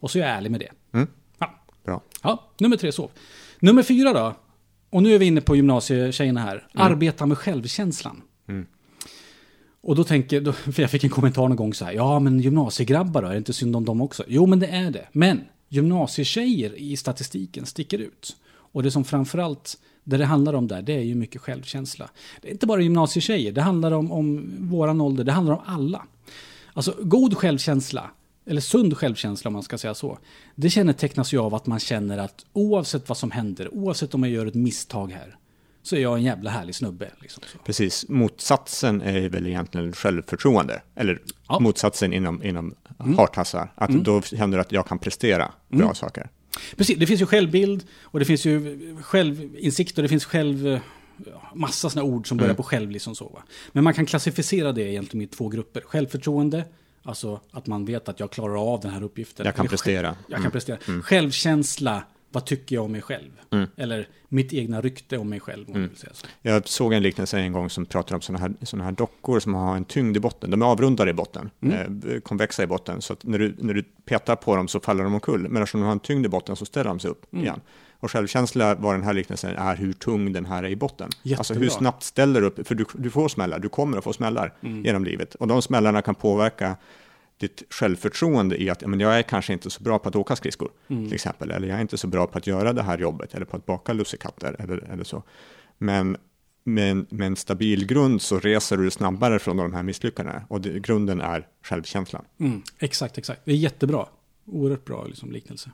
Och 0.00 0.10
så 0.10 0.18
är 0.18 0.22
jag 0.22 0.30
ärlig 0.30 0.50
med 0.50 0.60
det. 0.60 0.70
Mm. 0.92 1.08
Ja. 1.38 1.54
Bra. 1.84 2.02
Ja, 2.22 2.50
nummer 2.58 2.76
tre 2.76 2.92
sov. 2.92 3.10
Nummer 3.60 3.82
fyra 3.82 4.12
då. 4.12 4.34
Och 4.90 5.02
nu 5.02 5.14
är 5.14 5.18
vi 5.18 5.26
inne 5.26 5.40
på 5.40 5.56
gymnasietjejerna 5.56 6.40
här. 6.40 6.68
Arbeta 6.74 7.26
med 7.26 7.38
självkänslan. 7.38 8.22
Mm. 8.48 8.66
Och 9.80 9.96
då 9.96 10.04
tänker, 10.04 10.52
för 10.52 10.82
jag 10.82 10.90
fick 10.90 11.04
en 11.04 11.10
kommentar 11.10 11.48
någon 11.48 11.56
gång 11.56 11.74
så 11.74 11.84
här. 11.84 11.92
Ja, 11.92 12.18
men 12.18 12.40
gymnasiegrabbar 12.40 13.22
då? 13.22 13.28
Är 13.28 13.32
det 13.32 13.38
inte 13.38 13.52
synd 13.52 13.76
om 13.76 13.84
dem 13.84 14.00
också? 14.00 14.24
Jo, 14.28 14.46
men 14.46 14.58
det 14.58 14.66
är 14.66 14.90
det. 14.90 15.08
Men 15.12 15.44
gymnasietjejer 15.74 16.78
i 16.78 16.96
statistiken 16.96 17.66
sticker 17.66 17.98
ut. 17.98 18.36
Och 18.46 18.82
det 18.82 18.90
som 18.90 19.04
framförallt, 19.04 19.78
det 20.04 20.16
det 20.16 20.24
handlar 20.24 20.54
om 20.54 20.68
där, 20.68 20.82
det 20.82 20.92
är 20.92 21.02
ju 21.02 21.14
mycket 21.14 21.40
självkänsla. 21.40 22.10
Det 22.42 22.48
är 22.48 22.52
inte 22.52 22.66
bara 22.66 22.80
gymnasietjejer, 22.80 23.52
det 23.52 23.62
handlar 23.62 23.92
om, 23.92 24.12
om 24.12 24.54
våran 24.58 25.00
ålder, 25.00 25.24
det 25.24 25.32
handlar 25.32 25.54
om 25.54 25.62
alla. 25.66 26.06
Alltså 26.72 26.94
god 27.02 27.36
självkänsla, 27.36 28.10
eller 28.46 28.60
sund 28.60 28.96
självkänsla 28.96 29.48
om 29.48 29.52
man 29.52 29.62
ska 29.62 29.78
säga 29.78 29.94
så. 29.94 30.18
Det 30.54 30.70
kännetecknas 30.70 31.34
ju 31.34 31.38
av 31.38 31.54
att 31.54 31.66
man 31.66 31.80
känner 31.80 32.18
att 32.18 32.46
oavsett 32.52 33.08
vad 33.08 33.18
som 33.18 33.30
händer, 33.30 33.74
oavsett 33.74 34.14
om 34.14 34.22
jag 34.22 34.32
gör 34.32 34.46
ett 34.46 34.54
misstag 34.54 35.12
här, 35.12 35.36
så 35.84 35.96
är 35.96 36.00
jag 36.00 36.14
en 36.16 36.22
jävla 36.22 36.50
härlig 36.50 36.74
snubbe. 36.74 37.10
Liksom. 37.20 37.42
Precis, 37.64 38.08
motsatsen 38.08 39.02
är 39.02 39.28
väl 39.28 39.46
egentligen 39.46 39.92
självförtroende. 39.92 40.82
Eller 40.94 41.22
Ja. 41.48 41.60
motsatsen 41.60 42.12
inom, 42.12 42.42
inom 42.42 42.74
hartassar. 43.16 43.72
Att 43.74 43.90
då 43.90 44.22
händer 44.36 44.58
det 44.58 44.62
att 44.62 44.72
jag 44.72 44.86
kan 44.86 44.98
prestera 44.98 45.52
bra 45.68 45.94
saker. 45.94 46.28
Precis, 46.76 46.98
det 46.98 47.06
finns 47.06 47.20
ju 47.22 47.26
självbild 47.26 47.84
och 48.02 48.18
det 48.18 48.24
finns 48.24 48.44
ju 48.44 48.96
självinsikt 49.02 49.98
och 49.98 50.02
det 50.02 50.08
finns 50.08 50.24
själv... 50.24 50.80
Massa 51.54 51.90
sådana 51.90 52.08
ord 52.10 52.28
som 52.28 52.36
börjar 52.36 52.54
på 52.54 52.62
själv 52.62 52.90
liksom 52.90 53.14
så. 53.14 53.28
Va? 53.28 53.42
Men 53.72 53.84
man 53.84 53.94
kan 53.94 54.06
klassificera 54.06 54.72
det 54.72 54.82
egentligen 54.82 55.24
i 55.24 55.26
två 55.26 55.48
grupper. 55.48 55.80
Självförtroende, 55.86 56.64
alltså 57.02 57.40
att 57.50 57.66
man 57.66 57.84
vet 57.84 58.08
att 58.08 58.20
jag 58.20 58.30
klarar 58.32 58.72
av 58.74 58.80
den 58.80 58.90
här 58.90 59.02
uppgiften. 59.02 59.46
Jag 59.46 59.54
kan 59.54 59.62
Eller 59.62 59.70
prestera. 59.70 60.16
Jag 60.28 60.42
kan 60.42 60.50
prestera. 60.50 60.78
Självkänsla, 61.02 62.02
vad 62.34 62.44
tycker 62.44 62.76
jag 62.76 62.84
om 62.84 62.92
mig 62.92 63.02
själv? 63.02 63.30
Eller 63.76 64.08
mitt 64.28 64.52
egna 64.52 64.80
rykte 64.80 65.18
om 65.18 65.28
mig 65.28 65.40
själv, 65.40 65.66
om 65.66 65.72
man 65.72 65.88
vill 65.88 65.98
säga 65.98 66.12
så. 66.14 66.26
Jag 66.42 66.68
såg 66.68 66.92
en 66.92 67.02
liknelse 67.02 67.38
en 67.38 67.52
gång 67.52 67.70
som 67.70 67.86
pratade 67.86 68.14
om 68.14 68.20
sådana 68.20 68.38
här, 68.38 68.54
såna 68.62 68.84
här 68.84 68.92
dockor 68.92 69.40
som 69.40 69.54
har 69.54 69.76
en 69.76 69.84
tyngd 69.84 70.16
i 70.16 70.20
botten. 70.20 70.50
De 70.50 70.62
är 70.62 70.66
avrundade 70.66 71.10
i 71.10 71.14
botten, 71.14 71.50
eh, 71.62 72.20
konvexa 72.20 72.62
i 72.62 72.66
botten. 72.66 73.02
Så 73.02 73.12
att 73.12 73.24
när 73.24 73.38
du, 73.38 73.54
när 73.58 73.74
du 73.74 73.82
petar 73.82 74.36
på 74.36 74.56
dem 74.56 74.68
så 74.68 74.80
faller 74.80 75.04
de 75.04 75.14
omkull. 75.14 75.48
Men 75.48 75.62
eftersom 75.62 75.80
de 75.80 75.84
har 75.84 75.92
en 75.92 76.00
tyngd 76.00 76.26
i 76.26 76.28
botten 76.28 76.56
så 76.56 76.64
ställer 76.64 76.88
de 76.88 77.00
sig 77.00 77.10
upp 77.10 77.34
igen. 77.34 77.60
Och 78.00 78.10
självkänsla 78.10 78.74
var 78.74 78.94
den 78.94 79.02
här 79.02 79.12
liknelsen 79.12 79.56
är 79.56 79.76
hur 79.76 79.92
tung 79.92 80.32
den 80.32 80.46
här 80.46 80.62
är 80.62 80.68
i 80.68 80.76
botten. 80.76 81.08
Alltså 81.38 81.54
hur 81.54 81.60
Jättebra. 81.60 81.78
snabbt 81.78 82.02
ställer 82.02 82.40
du 82.40 82.46
upp, 82.46 82.66
för 82.66 82.74
du, 82.74 82.84
du 82.94 83.10
får 83.10 83.28
smällar, 83.28 83.58
du 83.58 83.68
kommer 83.68 83.98
att 83.98 84.04
få 84.04 84.12
smällar 84.12 84.52
genom 84.60 85.04
livet. 85.04 85.34
Och 85.34 85.48
de 85.48 85.62
smällarna 85.62 86.02
kan 86.02 86.14
påverka 86.14 86.76
ditt 87.36 87.62
självförtroende 87.70 88.62
i 88.62 88.70
att 88.70 88.86
men 88.86 89.00
jag 89.00 89.18
är 89.18 89.22
kanske 89.22 89.52
inte 89.52 89.70
så 89.70 89.82
bra 89.82 89.98
på 89.98 90.08
att 90.08 90.16
åka 90.16 90.36
skridskor, 90.36 90.70
till 90.88 91.14
exempel. 91.14 91.50
Eller 91.50 91.68
jag 91.68 91.76
är 91.76 91.82
inte 91.82 91.98
så 91.98 92.06
bra 92.06 92.26
på 92.26 92.38
att 92.38 92.46
göra 92.46 92.72
det 92.72 92.82
här 92.82 92.98
jobbet, 92.98 93.34
eller 93.34 93.46
på 93.46 93.56
att 93.56 93.66
baka 93.66 93.92
lussekatter, 93.92 94.56
eller, 94.58 94.76
eller 94.92 95.04
så. 95.04 95.22
Men 95.78 96.16
med 96.64 96.90
en, 96.90 97.06
med 97.10 97.26
en 97.26 97.36
stabil 97.36 97.86
grund 97.86 98.22
så 98.22 98.38
reser 98.38 98.76
du 98.76 98.90
snabbare 98.90 99.38
från 99.38 99.56
de 99.56 99.74
här 99.74 99.82
misslyckandena. 99.82 100.42
Och 100.48 100.60
det, 100.60 100.80
grunden 100.80 101.20
är 101.20 101.46
självkänslan. 101.62 102.24
Mm, 102.40 102.62
exakt, 102.78 103.18
exakt. 103.18 103.40
Det 103.44 103.50
är 103.50 103.56
jättebra. 103.56 104.06
Oerhört 104.46 104.84
bra 104.84 105.04
liksom, 105.06 105.32
liknelse. 105.32 105.70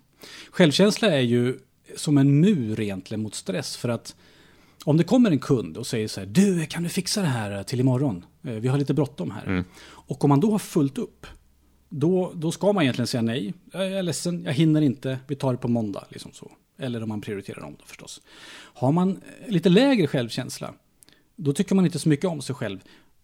Självkänsla 0.51 1.09
är 1.09 1.21
ju 1.21 1.59
som 1.97 2.19
en 2.19 2.41
mur 2.41 2.81
egentligen 2.81 3.23
mot 3.23 3.35
stress. 3.35 3.77
För 3.77 3.89
att 3.89 4.17
om 4.85 4.97
det 4.97 5.05
kommer 5.05 5.31
en 5.31 5.39
kund 5.39 5.77
och 5.77 5.87
säger 5.87 6.09
så 6.09 6.21
här, 6.21 6.27
du 6.27 6.67
kan 6.67 6.83
du 6.83 6.89
fixa 6.89 7.21
det 7.21 7.27
här 7.27 7.63
till 7.63 7.81
imorgon? 7.81 8.25
Eh, 8.43 8.53
Vi 8.53 8.69
har 8.69 8.79
lite 8.79 8.95
bråttom 8.95 9.31
här. 9.31 9.65
Och 9.83 10.25
om 10.25 10.29
man 10.29 10.41
då 10.41 10.51
har 10.51 10.59
fullt 10.59 10.99
upp, 10.99 11.27
då, 11.91 12.33
då 12.35 12.53
ska 12.53 12.73
man 12.73 12.83
egentligen 12.83 13.07
säga 13.07 13.23
nej. 13.23 13.55
Jag 13.73 13.93
är 13.93 14.03
ledsen, 14.03 14.45
jag 14.45 14.53
hinner 14.53 14.81
inte, 14.81 15.19
vi 15.27 15.37
tar 15.37 15.53
det 15.53 15.59
på 15.59 15.69
måndag. 15.69 16.05
Liksom 16.09 16.33
så. 16.33 16.51
Eller 16.79 17.03
om 17.03 17.09
man 17.09 17.21
prioriterar 17.21 17.65
om 17.65 17.77
då 17.79 17.85
förstås. 17.87 18.21
Har 18.53 18.93
man 18.93 19.11
eh, 19.47 19.53
lite 19.53 19.69
lägre 19.69 20.07
självkänsla, 20.07 20.75
då 21.37 21.53
tycker 21.53 21.75
man 21.75 21.85
inte 21.85 21.99
så 21.99 22.09
mycket 22.09 22.27
om 22.27 22.43
sig 22.43 22.55
själv. 22.55 22.79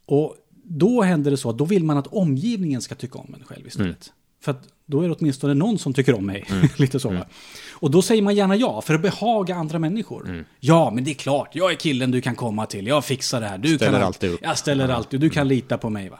Och 0.06 0.36
då 0.64 1.02
händer 1.02 1.30
det 1.30 1.36
så 1.36 1.50
att 1.50 1.58
då 1.58 1.64
vill 1.64 1.84
man 1.84 1.98
att 1.98 2.06
omgivningen 2.06 2.82
ska 2.82 2.94
tycka 2.94 3.18
om 3.18 3.34
en 3.38 3.44
själv 3.44 3.66
istället. 3.66 4.12
För 4.40 4.50
att 4.50 4.68
då 4.86 5.00
är 5.02 5.08
det 5.08 5.14
åtminstone 5.14 5.54
någon 5.54 5.78
som 5.78 5.94
tycker 5.94 6.14
om 6.14 6.26
mig. 6.26 6.44
Lite 6.76 7.00
så. 7.00 7.10
va? 7.10 7.26
Och 7.72 7.90
då 7.90 8.02
säger 8.02 8.22
man 8.22 8.34
gärna 8.34 8.56
ja, 8.56 8.80
för 8.80 8.94
att 8.94 9.02
behaga 9.02 9.54
andra 9.54 9.78
människor. 9.78 10.44
Ja, 10.60 10.90
men 10.94 11.04
det 11.04 11.10
är 11.10 11.14
klart, 11.14 11.54
jag 11.54 11.70
är 11.70 11.76
killen 11.76 12.10
du 12.10 12.20
kan 12.20 12.34
komma 12.34 12.66
till, 12.66 12.86
jag 12.86 13.04
fixar 13.04 13.40
det 13.40 13.46
här. 13.46 13.58
Du 13.58 13.76
Ställer 13.76 13.92
kan 13.92 14.02
alltid 14.02 14.30
upp. 14.30 14.40
Jag 14.42 14.58
ställer 14.58 14.88
alltid, 14.88 15.20
du 15.20 15.30
kan 15.30 15.48
lita 15.48 15.78
på 15.78 15.90
mig. 15.90 16.08
va. 16.08 16.18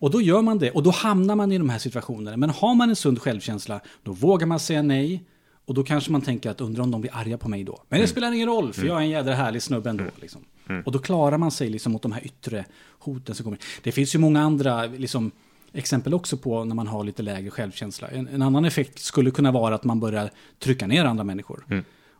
Och 0.00 0.10
då 0.10 0.20
gör 0.20 0.42
man 0.42 0.58
det, 0.58 0.70
och 0.70 0.82
då 0.82 0.90
hamnar 0.90 1.36
man 1.36 1.52
i 1.52 1.58
de 1.58 1.68
här 1.68 1.78
situationerna. 1.78 2.36
Men 2.36 2.50
har 2.50 2.74
man 2.74 2.88
en 2.88 2.96
sund 2.96 3.18
självkänsla, 3.22 3.80
då 4.02 4.12
vågar 4.12 4.46
man 4.46 4.60
säga 4.60 4.82
nej. 4.82 5.24
Och 5.64 5.74
då 5.74 5.84
kanske 5.84 6.12
man 6.12 6.20
tänker 6.20 6.50
att 6.50 6.60
undrar 6.60 6.82
om 6.82 6.90
de 6.90 7.00
blir 7.00 7.14
arga 7.14 7.38
på 7.38 7.48
mig 7.48 7.64
då. 7.64 7.82
Men 7.88 8.00
det 8.00 8.06
spelar 8.06 8.32
ingen 8.32 8.48
roll, 8.48 8.72
för 8.72 8.86
jag 8.86 8.96
är 8.96 9.00
en 9.00 9.10
jädra 9.10 9.34
härlig 9.34 9.62
snubbe 9.62 9.90
ändå. 9.90 10.04
Liksom. 10.20 10.40
Och 10.84 10.92
då 10.92 10.98
klarar 10.98 11.38
man 11.38 11.50
sig 11.50 11.70
liksom 11.70 11.92
mot 11.92 12.02
de 12.02 12.12
här 12.12 12.26
yttre 12.26 12.64
hoten 12.98 13.34
som 13.34 13.44
kommer. 13.44 13.58
Det 13.82 13.92
finns 13.92 14.14
ju 14.14 14.18
många 14.18 14.40
andra 14.42 14.86
liksom, 14.86 15.30
exempel 15.72 16.14
också 16.14 16.36
på 16.36 16.64
när 16.64 16.74
man 16.74 16.86
har 16.86 17.04
lite 17.04 17.22
lägre 17.22 17.50
självkänsla. 17.50 18.08
En, 18.08 18.28
en 18.28 18.42
annan 18.42 18.64
effekt 18.64 18.98
skulle 18.98 19.30
kunna 19.30 19.52
vara 19.52 19.74
att 19.74 19.84
man 19.84 20.00
börjar 20.00 20.30
trycka 20.58 20.86
ner 20.86 21.04
andra 21.04 21.24
människor. 21.24 21.64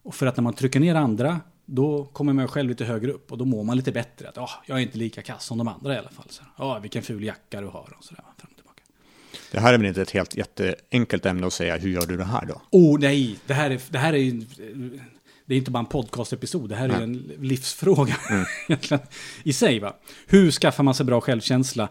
Och 0.02 0.14
för 0.14 0.26
att 0.26 0.36
när 0.36 0.42
man 0.42 0.52
trycker 0.52 0.80
ner 0.80 0.94
andra, 0.94 1.40
då 1.70 2.04
kommer 2.04 2.32
man 2.32 2.48
själv 2.48 2.68
lite 2.68 2.84
högre 2.84 3.12
upp 3.12 3.32
och 3.32 3.38
då 3.38 3.44
mår 3.44 3.64
man 3.64 3.76
lite 3.76 3.92
bättre. 3.92 4.28
Att 4.28 4.38
"Ah, 4.38 4.50
jag 4.66 4.78
är 4.78 4.82
inte 4.82 4.98
lika 4.98 5.22
kass 5.22 5.44
som 5.44 5.58
de 5.58 5.68
andra 5.68 5.94
i 5.94 5.98
alla 5.98 6.08
fall. 6.10 6.26
Så, 6.28 6.42
ah, 6.56 6.78
vilken 6.78 7.02
ful 7.02 7.24
jacka 7.24 7.60
du 7.60 7.66
har 7.66 7.94
och 7.98 8.04
sådär. 8.04 8.24
Fram 8.38 8.48
och 8.50 8.56
tillbaka. 8.56 8.82
Det 9.52 9.60
här 9.60 9.74
är 9.74 9.78
väl 9.78 9.86
inte 9.86 10.02
ett 10.02 10.10
helt 10.10 10.36
jätteenkelt 10.36 11.26
ämne 11.26 11.46
att 11.46 11.52
säga, 11.52 11.76
hur 11.78 11.90
gör 11.90 12.06
du 12.06 12.16
det 12.16 12.24
här 12.24 12.46
då? 12.46 12.60
Oh 12.70 12.98
nej, 13.00 13.38
det 13.46 13.54
här 13.54 13.70
är, 13.70 13.80
det 13.90 13.98
här 13.98 14.12
är. 14.14 14.42
Det 15.46 15.54
är 15.54 15.58
inte 15.58 15.70
bara 15.70 15.78
en 15.78 15.86
podcastepisod, 15.86 16.68
det 16.68 16.76
här 16.76 16.88
är 16.88 17.00
en 17.02 17.12
livsfråga 17.38 18.16
egentligen, 18.68 19.02
i 19.42 19.52
sig. 19.52 19.78
Va? 19.80 19.96
Hur 20.26 20.50
skaffar 20.50 20.84
man 20.84 20.94
sig 20.94 21.06
bra 21.06 21.20
självkänsla? 21.20 21.88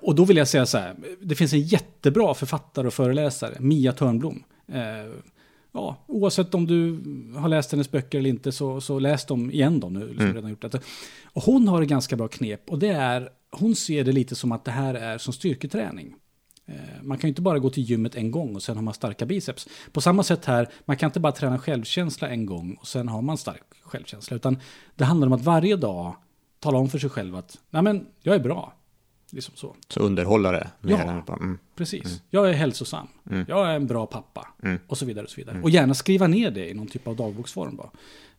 Och 0.00 0.14
då 0.14 0.24
vill 0.24 0.36
jag 0.36 0.48
säga 0.48 0.66
så 0.66 0.78
här, 0.78 0.94
det 1.20 1.34
finns 1.34 1.52
en 1.52 1.60
jättebra 1.62 2.34
författare 2.34 2.86
och 2.86 2.94
föreläsare, 2.94 3.56
Mia 3.60 3.92
Törnblom. 3.92 4.44
Eh, 4.72 5.12
ja, 5.72 6.04
oavsett 6.06 6.54
om 6.54 6.66
du 6.66 7.00
har 7.36 7.48
läst 7.48 7.72
hennes 7.72 7.90
böcker 7.90 8.18
eller 8.18 8.30
inte, 8.30 8.52
så, 8.52 8.80
så 8.80 8.98
läs 8.98 9.26
dem 9.26 9.50
igen 9.50 9.80
då 9.80 9.88
nu. 9.88 10.08
Liksom 10.08 10.34
redan 10.34 10.50
gjort 10.50 10.72
det. 10.72 10.80
Och 11.24 11.42
hon 11.42 11.68
har 11.68 11.82
ett 11.82 11.88
ganska 11.88 12.16
bra 12.16 12.28
knep, 12.28 12.70
och 12.70 12.78
det 12.78 12.88
är, 12.88 13.28
hon 13.50 13.74
ser 13.74 14.04
det 14.04 14.12
lite 14.12 14.34
som 14.34 14.52
att 14.52 14.64
det 14.64 14.70
här 14.70 14.94
är 14.94 15.18
som 15.18 15.32
styrketräning. 15.32 16.14
Eh, 16.66 16.74
Man 17.02 17.18
kan 17.18 17.28
ju 17.28 17.30
inte 17.30 17.42
bara 17.42 17.58
gå 17.58 17.70
till 17.70 17.82
gymmet 17.82 18.14
en 18.14 18.30
gång 18.30 18.54
och 18.54 18.62
sen 18.62 18.76
har 18.76 18.82
man 18.82 18.94
starka 18.94 19.26
biceps. 19.26 19.68
På 19.92 20.00
samma 20.00 20.22
sätt 20.22 20.44
här, 20.44 20.68
man 20.84 20.96
kan 20.96 21.08
inte 21.08 21.20
bara 21.20 21.32
träna 21.32 21.58
självkänsla 21.58 22.28
en 22.28 22.46
gång 22.46 22.76
och 22.80 22.86
sen 22.86 23.08
har 23.08 23.22
man 23.22 23.38
stark 23.38 23.62
självkänsla. 23.82 24.36
Utan 24.36 24.58
det 24.96 25.04
handlar 25.04 25.26
om 25.26 25.32
att 25.32 25.44
varje 25.44 25.76
dag 25.76 26.16
tala 26.60 26.78
om 26.78 26.88
för 26.88 26.98
sig 26.98 27.10
själv 27.10 27.36
att, 27.36 27.58
nej 27.70 27.82
men, 27.82 28.06
jag 28.22 28.34
är 28.34 28.40
bra. 28.40 28.74
Liksom 29.30 29.56
så. 29.56 29.76
Så 29.88 30.00
underhålla 30.00 30.52
det. 30.52 30.70
mer 30.80 31.22
Ja. 31.26 31.36
mm. 31.36 31.58
Precis. 31.76 32.22
Jag 32.30 32.48
är 32.48 32.52
hälsosam. 32.52 33.08
Jag 33.48 33.70
är 33.70 33.74
en 33.74 33.86
bra 33.86 34.06
pappa. 34.06 34.48
Och 34.86 34.98
så 34.98 35.06
vidare. 35.06 35.24
Och 35.24 35.30
så 35.30 35.36
vidare. 35.36 35.60
Och 35.62 35.70
gärna 35.70 35.94
skriva 35.94 36.26
ner 36.26 36.50
det 36.50 36.70
i 36.70 36.74
någon 36.74 36.86
typ 36.86 37.06
av 37.06 37.16
dagboksform. 37.16 37.76
Bara. 37.76 37.90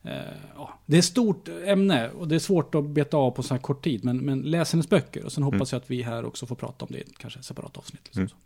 Eh, 0.02 0.32
ja. 0.56 0.78
Det 0.86 0.96
är 0.96 0.98
ett 0.98 1.04
stort 1.04 1.48
ämne 1.64 2.10
och 2.10 2.28
det 2.28 2.34
är 2.34 2.38
svårt 2.38 2.74
att 2.74 2.84
beta 2.84 3.16
av 3.16 3.30
på 3.30 3.42
så 3.42 3.54
här 3.54 3.60
kort 3.60 3.84
tid. 3.84 4.04
Men, 4.04 4.18
men 4.18 4.42
läs 4.42 4.72
hennes 4.72 4.88
böcker 4.88 5.24
och 5.24 5.32
sen 5.32 5.42
hoppas 5.42 5.72
jag 5.72 5.80
att 5.80 5.90
vi 5.90 6.02
här 6.02 6.24
också 6.24 6.46
får 6.46 6.56
prata 6.56 6.84
om 6.84 6.88
det 6.92 6.98
i 6.98 7.02
ett 7.02 7.18
kanske 7.18 7.42
separat 7.42 7.76
avsnitt. 7.78 8.02
Liksom 8.04 8.28
så. 8.28 8.36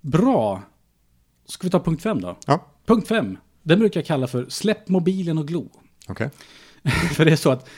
Bra. 0.00 0.62
Ska 1.46 1.66
vi 1.66 1.70
ta 1.70 1.80
punkt 1.80 2.02
fem 2.02 2.20
då? 2.20 2.36
Ja, 2.46 2.66
Punkt 2.86 3.08
fem. 3.08 3.38
Den 3.62 3.78
brukar 3.78 4.00
jag 4.00 4.06
kalla 4.06 4.26
för 4.26 4.46
släpp 4.48 4.88
mobilen 4.88 5.38
och 5.38 5.48
glo. 5.48 5.70
okej. 6.08 6.30
För 7.14 7.24
det 7.24 7.32
är 7.32 7.36
så 7.36 7.50
att, 7.50 7.68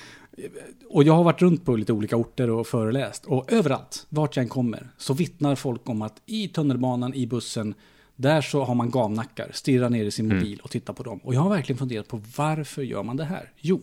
och 0.89 1.05
jag 1.05 1.13
har 1.13 1.25
varit 1.25 1.43
runt 1.43 1.65
på 1.65 1.77
lite 1.77 1.93
olika 1.93 2.17
orter 2.17 2.51
och 2.51 2.67
föreläst. 2.67 3.25
Och 3.27 3.53
överallt, 3.53 4.07
vart 4.09 4.37
jag 4.37 4.43
än 4.43 4.49
kommer, 4.49 4.89
så 4.99 5.15
vittnar 5.15 5.55
folk 5.55 5.89
om 5.89 6.03
att 6.03 6.23
i 6.27 6.49
tunnelbanan, 6.49 7.15
i 7.15 7.27
bussen, 7.27 7.75
Där 8.17 8.41
så 8.41 8.65
har 8.65 8.75
man 8.75 8.91
gamnackar, 8.91 9.51
stirrar 9.53 9.91
ner 9.91 10.05
i 10.05 10.11
sin 10.11 10.29
mobil 10.29 10.61
och 10.63 10.71
tittar 10.71 10.93
på 10.93 11.03
dem. 11.03 11.21
Och 11.25 11.35
jag 11.35 11.41
har 11.41 11.51
verkligen 11.51 11.79
funderat 11.79 12.09
på 12.09 12.23
varför 12.37 12.83
gör 12.83 13.03
man 13.03 13.17
det 13.17 13.25
här? 13.25 13.53
Jo, 13.57 13.81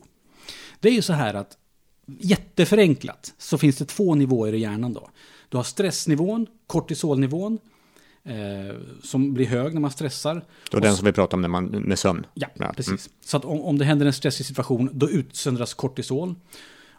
det 0.80 0.90
är 0.90 0.94
ju 0.94 1.02
så 1.02 1.14
här 1.14 1.34
att 1.34 1.58
jätteförenklat 2.20 3.34
så 3.38 3.58
finns 3.58 3.78
det 3.78 3.86
två 3.86 4.16
nivåer 4.16 4.54
i 4.54 4.60
hjärnan 4.60 4.94
då. 4.94 5.10
Du 5.50 5.58
har 5.58 5.64
stressnivån, 5.64 6.48
kortisolnivån, 6.68 7.60
eh, 8.26 8.76
som 9.04 9.34
blir 9.34 9.46
hög 9.46 9.74
när 9.74 9.82
man 9.82 9.92
stressar. 9.92 10.46
Då 10.72 10.80
den 10.80 10.96
som 10.96 11.06
vi 11.06 11.12
pratar 11.12 11.38
om 11.38 11.42
när 11.42 11.50
man, 11.50 11.66
med 11.66 12.00
sömn. 12.00 12.26
Ja, 12.34 12.48
precis. 12.76 13.10
Så 13.26 13.38
att 13.38 13.46
om, 13.46 13.62
om 13.62 13.78
det 13.78 13.86
händer 13.86 14.06
en 14.06 14.14
stressig 14.14 14.46
situation, 14.46 14.90
då 14.94 15.10
utsöndras 15.10 15.74
kortisol. 15.74 16.36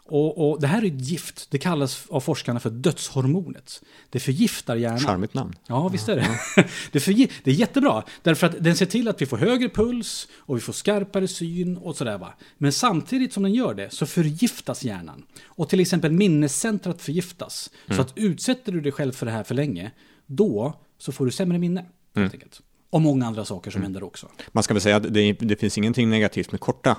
Och, 0.09 0.49
och, 0.49 0.61
det 0.61 0.67
här 0.67 0.81
är 0.81 0.87
ett 0.87 1.01
gift. 1.01 1.47
Det 1.51 1.57
kallas 1.57 2.05
av 2.09 2.19
forskarna 2.19 2.59
för 2.59 2.69
dödshormonet. 2.69 3.81
Det 4.09 4.19
förgiftar 4.19 4.75
hjärnan. 4.75 4.99
Charmigt 4.99 5.33
namn. 5.33 5.55
Ja, 5.67 5.87
visst 5.87 6.09
är 6.09 6.15
det. 6.15 6.39
det, 6.91 6.99
förgi- 6.99 7.31
det 7.43 7.51
är 7.51 7.55
jättebra. 7.55 8.03
Därför 8.23 8.47
att 8.47 8.63
den 8.63 8.75
ser 8.75 8.85
till 8.85 9.07
att 9.07 9.21
vi 9.21 9.25
får 9.25 9.37
högre 9.37 9.69
puls 9.69 10.27
och 10.37 10.57
vi 10.57 10.61
får 10.61 10.73
skarpare 10.73 11.27
syn 11.27 11.77
och 11.77 11.95
sådär 11.95 12.17
va. 12.17 12.33
Men 12.57 12.71
samtidigt 12.73 13.33
som 13.33 13.43
den 13.43 13.53
gör 13.53 13.73
det 13.73 13.93
så 13.93 14.05
förgiftas 14.05 14.83
hjärnan. 14.83 15.23
Och 15.45 15.69
till 15.69 15.79
exempel 15.79 16.11
minnescentrat 16.11 17.01
förgiftas. 17.01 17.69
Så 17.89 18.01
att 18.01 18.13
utsätter 18.15 18.71
du 18.71 18.81
dig 18.81 18.91
själv 18.91 19.11
för 19.11 19.25
det 19.25 19.31
här 19.31 19.43
för 19.43 19.55
länge, 19.55 19.91
då 20.25 20.73
så 20.97 21.11
får 21.11 21.25
du 21.25 21.31
sämre 21.31 21.57
minne. 21.57 21.85
Enkelt. 22.15 22.61
Och 22.89 23.01
många 23.01 23.25
andra 23.27 23.45
saker 23.45 23.71
som 23.71 23.81
händer 23.81 24.03
också. 24.03 24.27
Man 24.51 24.63
ska 24.63 24.73
väl 24.73 24.81
säga 24.81 24.95
att 24.95 25.13
det, 25.13 25.33
det 25.33 25.55
finns 25.55 25.77
ingenting 25.77 26.09
negativt 26.09 26.51
med 26.51 26.61
korta 26.61 26.97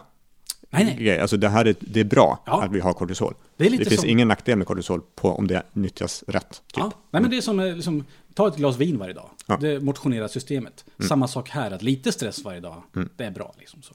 Nej, 0.70 0.84
nej. 0.84 0.96
grejer. 0.96 1.20
Alltså 1.22 1.36
det 1.36 1.48
här 1.48 1.64
är, 1.64 1.74
det 1.80 2.00
är 2.00 2.04
bra 2.04 2.42
Ja. 2.46 2.62
att 2.62 2.72
vi 2.72 2.80
har 2.80 2.92
kortisol. 2.92 3.34
Det 3.56 3.68
lite 3.70 3.84
finns 3.84 4.00
som- 4.00 4.10
ingen 4.10 4.28
nackdel 4.28 4.58
med 4.58 4.66
kortisol 4.66 5.00
på 5.14 5.28
om 5.30 5.46
det 5.46 5.62
nyttjas 5.72 6.24
rätt. 6.26 6.50
Typ. 6.50 6.62
Ja, 6.76 6.92
nej 7.10 7.22
men 7.22 7.30
det 7.30 7.36
är 7.36 7.40
som, 7.40 7.60
eh, 7.60 7.74
liksom, 7.74 8.04
ta 8.34 8.48
ett 8.48 8.56
glas 8.56 8.76
vin 8.76 8.98
varje 8.98 9.14
dag. 9.14 9.30
Ja. 9.46 9.54
Mm. 9.56 9.70
Det 9.70 9.80
motionerar 9.80 10.28
systemet. 10.28 10.84
Samma 11.08 11.28
sak 11.28 11.48
här, 11.50 11.70
att 11.70 11.82
lite 11.82 12.12
stress 12.12 12.44
varje 12.44 12.60
dag, 12.60 12.82
det 13.16 13.24
är 13.24 13.30
bra. 13.30 13.54
Liksom 13.58 13.82
så. 13.82 13.94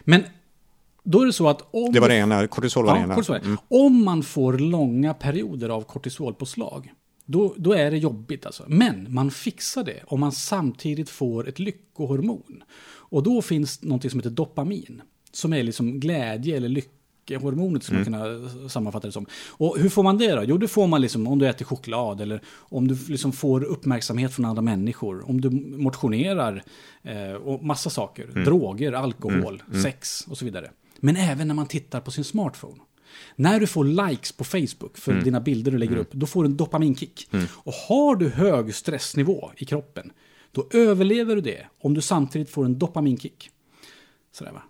Men 0.00 0.24
då 1.02 1.20
är 1.22 1.26
det 1.26 1.32
så 1.32 1.48
att 1.48 1.62
om... 1.70 1.92
Det 1.92 2.00
var 2.00 2.08
det 2.08 2.14
ena, 2.14 2.46
kortisol 2.46 2.86
var 2.86 2.94
det 2.94 3.00
ena. 3.00 3.14
kortisol. 3.14 3.36
Mm. 3.36 3.58
Om 3.68 4.04
man 4.04 4.22
får 4.22 4.52
långa 4.58 5.14
perioder 5.14 5.68
av 5.68 5.82
kortisolpåslag, 5.82 6.92
då, 7.26 7.54
då 7.56 7.72
är 7.72 7.90
det 7.90 7.98
jobbigt 7.98 8.46
alltså. 8.46 8.64
Men 8.68 9.06
man 9.08 9.30
fixar 9.30 9.84
det 9.84 10.00
om 10.06 10.20
man 10.20 10.32
samtidigt 10.32 11.10
får 11.10 11.48
ett 11.48 11.58
lyckohormon. 11.58 12.62
Och 12.86 13.22
då 13.22 13.42
finns 13.42 13.82
något 13.82 14.10
som 14.10 14.20
heter 14.20 14.30
dopamin, 14.30 15.02
som 15.32 15.52
är 15.52 15.62
liksom 15.62 16.00
glädje 16.00 16.56
eller 16.56 16.68
lyckehormonet 16.68 17.82
som 17.84 17.96
man 17.96 18.04
kan 18.04 18.70
sammanfatta 18.70 19.06
det 19.08 19.12
som. 19.12 19.26
Och 19.50 19.78
hur 19.78 19.88
får 19.88 20.02
man 20.02 20.18
det 20.18 20.34
då? 20.34 20.44
Jo, 20.44 20.58
det 20.58 20.68
får 20.68 20.86
man 20.86 21.00
liksom 21.00 21.26
om 21.26 21.38
du 21.38 21.48
äter 21.48 21.64
choklad 21.64 22.20
eller 22.20 22.40
om 22.48 22.88
du 22.88 22.98
liksom 23.08 23.32
får 23.32 23.64
uppmärksamhet 23.64 24.32
från 24.32 24.44
andra 24.44 24.62
människor, 24.62 25.28
om 25.30 25.40
du 25.40 25.50
motionerar 25.76 26.62
eh, 27.02 27.32
och 27.32 27.64
massa 27.64 27.90
saker, 27.90 28.44
droger, 28.44 28.92
alkohol, 28.92 29.62
sex 29.82 30.26
och 30.28 30.38
så 30.38 30.44
vidare. 30.44 30.70
Men 31.00 31.16
även 31.16 31.48
när 31.48 31.54
man 31.54 31.66
tittar 31.66 32.00
på 32.00 32.10
sin 32.10 32.24
smartphone. 32.24 32.80
När 33.36 33.60
du 33.60 33.66
får 33.66 33.84
likes 33.84 34.32
på 34.32 34.44
Facebook 34.44 34.98
för 34.98 35.12
dina 35.12 35.40
bilder 35.40 35.72
du 35.72 35.78
lägger 35.78 35.96
upp, 35.96 36.12
då 36.12 36.26
får 36.26 36.42
du 36.42 36.48
en 36.48 36.56
dopaminkick. 36.56 37.28
Och 37.48 37.72
har 37.72 38.16
du 38.16 38.28
hög 38.28 38.74
stressnivå 38.74 39.50
i 39.56 39.64
kroppen, 39.64 40.12
då 40.52 40.68
överlever 40.70 41.34
du 41.34 41.40
det 41.40 41.66
om 41.80 41.94
du 41.94 42.00
samtidigt 42.00 42.50
får 42.50 42.64
en 42.64 42.78
dopaminkick. 42.78 43.50
Sådär 44.32 44.52
va. 44.52 44.62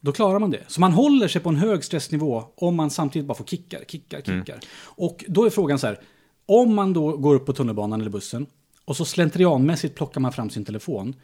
Då 0.00 0.12
klarar 0.12 0.38
man 0.38 0.50
det. 0.50 0.64
Så 0.66 0.80
man 0.80 0.92
håller 0.92 1.28
sig 1.28 1.40
på 1.40 1.48
en 1.48 1.56
hög 1.56 1.84
stressnivå 1.84 2.44
om 2.54 2.76
man 2.76 2.90
samtidigt 2.90 3.28
bara 3.28 3.34
får 3.34 3.44
kickar, 3.44 3.84
kickar, 3.88 4.20
kickar. 4.20 4.60
Och 4.82 5.24
då 5.28 5.44
är 5.44 5.50
frågan 5.50 5.78
så 5.78 5.86
här, 5.86 6.00
om 6.46 6.74
man 6.74 6.92
då 6.92 7.16
går 7.16 7.34
upp 7.34 7.46
på 7.46 7.52
tunnelbanan 7.52 8.00
eller 8.00 8.10
bussen 8.10 8.46
och 8.84 8.96
så 8.96 9.04
slentrianmässigt 9.04 9.94
plockar 9.94 10.20
man 10.20 10.32
fram 10.32 10.50
sin 10.50 10.64
telefon, 10.64 11.14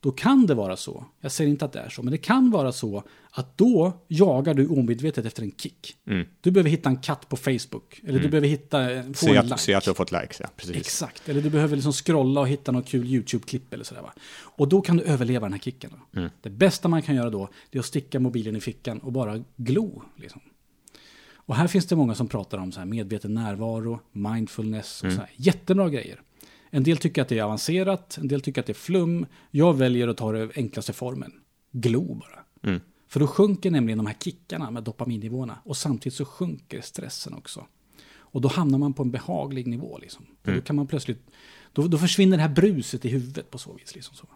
då 0.00 0.10
kan 0.10 0.46
det 0.46 0.54
vara 0.54 0.76
så, 0.76 1.04
jag 1.20 1.32
säger 1.32 1.50
inte 1.50 1.64
att 1.64 1.72
det 1.72 1.80
är 1.80 1.88
så, 1.88 2.02
men 2.02 2.10
det 2.12 2.18
kan 2.18 2.50
vara 2.50 2.72
så 2.72 3.02
att 3.30 3.58
då 3.58 3.92
jagar 4.08 4.54
du 4.54 4.68
omedvetet 4.68 5.26
efter 5.26 5.42
en 5.42 5.52
kick. 5.56 5.96
Du 6.40 6.50
behöver 6.50 6.70
hitta 6.70 6.88
en 6.88 6.96
katt 6.96 7.28
på 7.28 7.36
Facebook, 7.36 8.00
eller 8.06 8.20
du 8.20 8.28
behöver 8.28 8.48
hitta, 8.48 9.02
få 9.02 9.14
Se, 9.14 9.30
en 9.30 9.38
att, 9.38 9.44
like. 9.44 9.58
se 9.58 9.74
att 9.74 9.84
du 9.84 9.90
har 9.90 9.94
fått 9.94 10.12
likes, 10.12 10.40
ja. 10.40 10.48
Precis. 10.56 10.76
Exakt, 10.76 11.28
eller 11.28 11.42
du 11.42 11.50
behöver 11.50 11.76
liksom 11.76 11.92
scrolla 11.92 12.40
och 12.40 12.48
hitta 12.48 12.72
något 12.72 12.86
kul 12.88 13.06
YouTube-klipp 13.06 13.74
eller 13.74 13.84
sådär 13.84 14.02
va. 14.02 14.12
Och 14.40 14.68
då 14.68 14.80
kan 14.80 14.96
du 14.96 15.02
överleva 15.02 15.46
den 15.46 15.52
här 15.52 15.60
kicken. 15.60 15.90
Mm. 16.16 16.30
Det 16.40 16.50
bästa 16.50 16.88
man 16.88 17.02
kan 17.02 17.14
göra 17.14 17.30
då, 17.30 17.48
är 17.70 17.78
att 17.78 17.84
sticka 17.84 18.20
mobilen 18.20 18.56
i 18.56 18.60
fickan 18.60 18.98
och 18.98 19.12
bara 19.12 19.44
glo. 19.56 20.02
Liksom. 20.16 20.40
Och 21.34 21.56
här 21.56 21.66
finns 21.68 21.86
det 21.86 21.96
många 21.96 22.14
som 22.14 22.28
pratar 22.28 22.58
om 22.58 22.72
så 22.72 22.78
här 22.80 22.86
medveten 22.86 23.34
närvaro, 23.34 24.00
mindfulness 24.12 25.00
och 25.02 25.04
Mm. 25.04 25.16
så 25.16 25.20
här. 25.20 25.30
Jättebra 25.36 25.88
grejer. 25.90 26.20
En 26.70 26.82
del 26.82 26.96
tycker 26.96 27.22
att 27.22 27.28
det 27.28 27.38
är 27.38 27.42
avancerat, 27.42 28.18
en 28.18 28.28
del 28.28 28.40
tycker 28.40 28.60
att 28.60 28.66
det 28.66 28.72
är 28.72 28.74
flum. 28.74 29.26
Jag 29.50 29.74
väljer 29.74 30.08
att 30.08 30.16
ta 30.16 30.32
det 30.32 30.50
enklaste 30.56 30.92
formen. 30.92 31.32
Glo 31.72 32.14
bara. 32.14 32.44
Mm. 32.62 32.80
För 33.08 33.20
då 33.20 33.26
sjunker 33.26 33.70
nämligen 33.70 33.98
de 33.98 34.06
här 34.06 34.16
kickarna 34.20 34.70
med 34.70 34.82
dopaminnivåerna. 34.82 35.58
Och 35.64 35.76
samtidigt 35.76 36.16
så 36.16 36.24
sjunker 36.24 36.80
stressen 36.80 37.34
också. 37.34 37.66
Och 38.10 38.40
då 38.40 38.48
hamnar 38.48 38.78
man 38.78 38.94
på 38.94 39.02
en 39.02 39.10
behaglig 39.10 39.66
nivå. 39.66 39.98
Liksom. 39.98 40.26
Mm. 40.44 40.58
då 40.58 40.64
kan 40.64 40.76
man 40.76 40.86
plötsligt... 40.86 41.30
Då, 41.72 41.88
då 41.88 41.98
försvinner 41.98 42.36
det 42.36 42.42
här 42.42 42.54
bruset 42.54 43.04
i 43.04 43.08
huvudet 43.08 43.50
på 43.50 43.58
så 43.58 43.72
vis. 43.72 43.94
Liksom 43.94 44.16
så. 44.16 44.26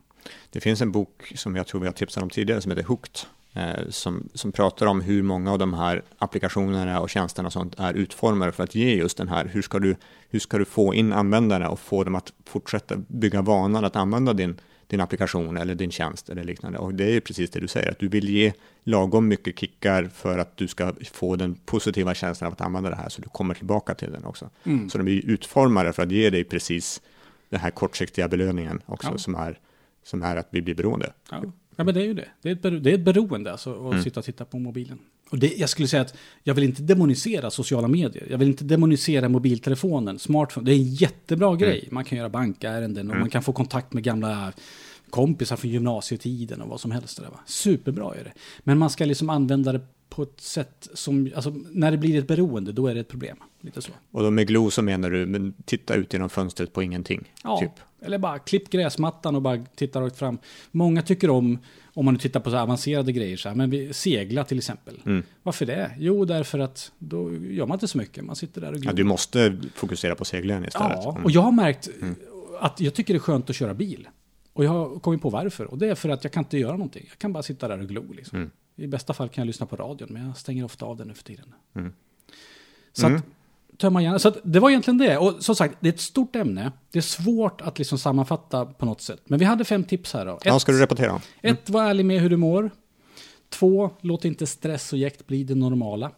Det 0.51 0.61
finns 0.61 0.81
en 0.81 0.93
bok 0.93 1.33
som 1.35 1.57
jag 1.57 1.67
tror 1.67 1.81
vi 1.81 1.87
har 1.87 1.93
tipsat 1.93 2.23
om 2.23 2.31
tidigare 2.31 2.61
som 2.61 2.71
heter 2.71 2.85
Hooked. 2.85 3.19
Eh, 3.55 3.89
som, 3.89 4.29
som 4.35 4.53
pratar 4.53 4.87
om 4.87 5.01
hur 5.01 5.23
många 5.23 5.53
av 5.53 5.59
de 5.59 5.75
här 5.75 6.03
applikationerna 6.19 7.01
och 7.01 7.11
tjänsterna 7.11 7.47
och 7.47 7.53
sånt 7.53 7.75
är 7.79 7.95
utformade 7.95 8.53
för 8.53 8.65
att 8.65 8.75
ge 8.75 8.95
just 8.95 9.17
den 9.19 9.29
här, 9.29 9.45
hur 9.53 9.63
ska 9.63 9.79
du, 9.79 9.97
hur 10.31 10.39
ska 10.39 10.59
du 10.59 10.65
få 10.65 10.95
in 10.95 11.13
användarna 11.13 11.69
och 11.69 11.81
få 11.81 12.05
dem 12.05 12.15
att 12.15 12.33
fortsätta 12.47 12.97
bygga 12.97 13.43
vanan 13.43 13.85
att 13.85 13.97
använda 13.97 14.33
din, 14.33 14.61
din 14.87 15.01
applikation 15.01 15.57
eller 15.57 15.75
din 15.75 15.91
tjänst 15.91 16.29
eller 16.31 16.45
liknande. 16.45 16.79
Och 16.79 16.95
det 16.95 17.05
är 17.05 17.11
ju 17.11 17.21
precis 17.21 17.51
det 17.51 17.61
du 17.61 17.69
säger, 17.69 17.91
att 17.91 17.99
du 17.99 18.09
vill 18.09 18.29
ge 18.29 18.53
lagom 18.85 19.29
mycket 19.29 19.59
kickar 19.59 20.05
för 20.15 20.39
att 20.39 20.57
du 20.57 20.69
ska 20.69 20.93
få 21.13 21.37
den 21.37 21.55
positiva 21.55 22.15
känslan 22.15 22.47
av 22.47 22.53
att 22.53 22.61
använda 22.61 22.91
det 22.91 22.97
här, 22.97 23.09
så 23.09 23.23
du 23.23 23.29
kommer 23.29 23.55
tillbaka 23.55 23.95
till 23.95 24.13
den 24.13 24.25
också. 24.25 24.51
Så 24.91 24.99
de 24.99 25.09
är 25.09 25.27
utformade 25.27 25.93
för 25.93 26.03
att 26.03 26.11
ge 26.13 26.31
dig 26.31 26.45
precis 26.45 27.03
den 27.49 27.61
här 27.61 27.71
kortsiktiga 27.71 28.29
belöningen 28.29 28.83
också, 28.87 29.09
Ja. 29.11 29.19
som, 29.19 29.35
är, 29.35 29.59
som 30.05 30.23
är 30.23 30.37
att 30.37 30.49
vi 30.51 30.63
blir 30.63 30.75
beroende. 30.75 31.13
Ja. 31.31 31.43
Ja, 31.77 31.85
men 31.85 31.95
det 31.95 32.01
är 32.01 32.05
ju 32.05 32.15
det. 32.15 32.29
Det 32.43 32.49
är 32.49 32.53
ett, 32.53 32.63
bero, 32.63 32.79
det 32.79 32.91
är 32.91 32.95
ett 32.95 33.01
beroende 33.05 33.53
alltså, 33.53 33.73
att 33.87 33.93
Mm. 33.93 34.03
sitta 34.05 34.21
och 34.21 34.27
titta 34.27 34.45
på 34.45 34.59
mobilen. 34.59 34.99
Och 35.31 35.39
det, 35.39 35.55
jag 35.59 35.69
skulle 35.69 35.89
säga 35.89 36.03
att 36.03 36.15
jag 36.43 36.55
vill 36.55 36.65
inte 36.65 36.83
demonisera 36.83 37.51
sociala 37.51 37.89
medier. 37.89 38.27
Jag 38.31 38.39
vill 38.39 38.49
inte 38.49 38.65
demonisera 38.65 39.29
mobiltelefonen, 39.29 40.19
smartphone. 40.19 40.67
Det 40.67 40.73
är 40.75 40.77
en 40.77 40.95
jättebra 40.95 41.47
Mm. 41.49 41.59
grej. 41.59 41.89
Man 41.91 42.05
kan 42.05 42.19
göra 42.19 42.29
bankärenden 42.29 43.11
och 43.11 43.17
man 43.17 43.31
kan 43.31 43.43
få 43.43 43.53
kontakt 43.53 43.93
med 43.93 44.03
gamla 44.03 44.53
kompisar 45.11 45.57
från 45.57 45.71
gymnasietiden 45.71 46.61
och 46.63 46.69
vad 46.69 46.81
som 46.81 46.91
helst. 46.91 47.17
Det 47.17 47.23
där, 47.23 47.31
va? 47.31 47.41
Superbra 47.47 48.15
är 48.15 48.25
det. 48.25 48.33
Men 48.61 48.79
man 48.79 48.91
ska 48.91 49.05
liksom 49.05 49.31
använda 49.31 49.73
det 49.73 49.81
på 50.15 50.23
ett 50.23 50.41
sätt 50.41 50.89
som, 50.95 51.31
alltså 51.35 51.55
när 51.71 51.91
det 51.91 51.97
blir 51.97 52.19
ett 52.19 52.27
beroende, 52.27 52.73
då 52.73 52.87
är 52.87 52.95
det 52.95 53.01
ett 53.01 53.09
problem. 53.09 53.37
Lite 53.61 53.83
så. 53.83 53.93
Och 54.11 54.23
då 54.23 54.31
med 54.31 54.47
glo 54.47 54.71
så 54.71 54.83
menar 54.83 55.11
du, 55.11 55.27
men 55.27 55.55
titta 55.65 55.95
ut 55.95 56.13
genom 56.13 56.31
fönstret 56.31 56.73
på 56.73 56.83
ingenting. 56.83 57.33
Ja, 57.45 57.59
Typ. 57.61 57.71
eller 58.07 58.19
bara 58.19 58.39
klipp 58.39 58.71
gräsmattan 58.71 59.37
och 59.37 59.43
bara 59.43 59.65
titta 59.75 60.01
rakt 60.01 60.17
fram. 60.19 60.39
Många 60.71 61.03
tycker 61.03 61.31
om, 61.31 61.59
om 61.95 62.05
man 62.05 62.15
nu 62.15 62.21
tittar 62.21 62.41
på 62.41 62.51
så 62.51 62.57
avancerade 62.59 63.13
grejer, 63.13 63.37
så 63.37 63.49
här, 63.49 63.57
men 63.57 63.71
vi, 63.71 63.93
segla 63.93 64.45
till 64.45 64.59
exempel. 64.59 65.01
Mm. 65.07 65.23
Varför 65.43 65.67
det? 65.67 65.91
Jo, 65.99 66.25
därför 66.25 66.59
att 66.59 66.93
då 66.99 67.33
gör 67.35 67.67
man 67.67 67.75
inte 67.77 67.89
så 67.89 67.99
mycket. 67.99 68.25
Man 68.25 68.37
sitter 68.37 68.61
där 68.61 68.71
och 68.71 68.77
Ja, 68.77 68.81
glor. 68.81 68.93
du 68.93 69.05
måste 69.05 69.59
fokusera 69.75 70.15
på 70.15 70.25
seglingen 70.25 70.65
istället. 70.65 70.99
Ja, 71.03 71.11
Mm. 71.11 71.25
och 71.25 71.31
jag 71.31 71.41
har 71.43 71.53
märkt 71.53 71.89
att 72.61 72.81
jag 72.81 72.95
tycker 72.95 73.15
det 73.15 73.19
är 73.19 73.21
skönt 73.21 73.51
att 73.51 73.57
köra 73.57 73.75
bil. 73.75 74.09
Och 74.53 74.65
jag 74.65 74.71
har 74.71 74.99
kommit 74.99 75.23
på 75.23 75.31
varför. 75.31 75.65
Och 75.65 75.79
det 75.79 75.89
är 75.89 75.95
för 75.95 76.09
att 76.09 76.25
jag 76.25 76.33
kan 76.33 76.43
inte 76.45 76.59
göra 76.59 76.73
någonting. 76.73 77.05
Jag 77.09 77.19
kan 77.19 77.33
bara 77.33 77.43
sitta 77.43 77.69
där 77.69 77.79
och 77.81 77.89
glo. 77.89 78.13
Liksom. 78.13 78.51
Mm. 78.77 78.85
I 78.85 78.87
bästa 78.89 79.13
fall 79.15 79.29
kan 79.29 79.43
jag 79.43 79.47
lyssna 79.47 79.67
på 79.67 79.77
radion, 79.77 80.09
men 80.11 80.27
jag 80.27 80.37
stänger 80.37 80.65
ofta 80.65 80.87
av 80.87 80.97
den 80.97 81.09
nu 81.09 81.15
för 81.15 81.25
tiden. 81.25 81.55
Mm. 81.75 81.93
Så 82.93 83.07
Mm. 83.07 83.19
att, 83.19 83.79
tömma 83.79 84.03
hjärnan. 84.03 84.21
Så 84.21 84.29
att, 84.29 84.37
det 84.45 84.61
var 84.61 84.71
egentligen 84.71 84.99
det. 84.99 85.19
Och 85.19 85.45
som 85.45 85.55
sagt, 85.57 85.77
det 85.81 85.89
är 85.89 85.93
ett 85.93 86.01
stort 86.01 86.37
ämne. 86.37 86.73
Det 86.91 86.99
är 86.99 87.03
svårt 87.03 87.61
att 87.61 87.79
liksom 87.79 87.99
sammanfatta 87.99 88.67
på 88.67 88.87
något 88.87 89.01
sätt. 89.01 89.21
Men 89.25 89.39
vi 89.39 89.45
hade 89.45 89.65
fem 89.65 89.85
tips 89.85 90.13
här 90.15 90.27
då. 90.27 90.37
Ett, 90.37 90.45
Ja, 90.45 90.59
ska 90.61 90.73
du 90.73 90.79
repetera? 90.81 91.21
ett 91.43 91.71
var 91.71 91.83
ärlig 91.85 92.07
med 92.07 92.21
hur 92.21 92.31
du 92.31 92.37
mår. 92.37 92.71
Två, 93.49 93.91
låt 94.01 94.25
inte 94.25 94.47
stress 94.47 94.93
och 94.93 94.99
jäkt 94.99 95.27
bli 95.27 95.45
det 95.45 95.55
normala. 95.55 96.11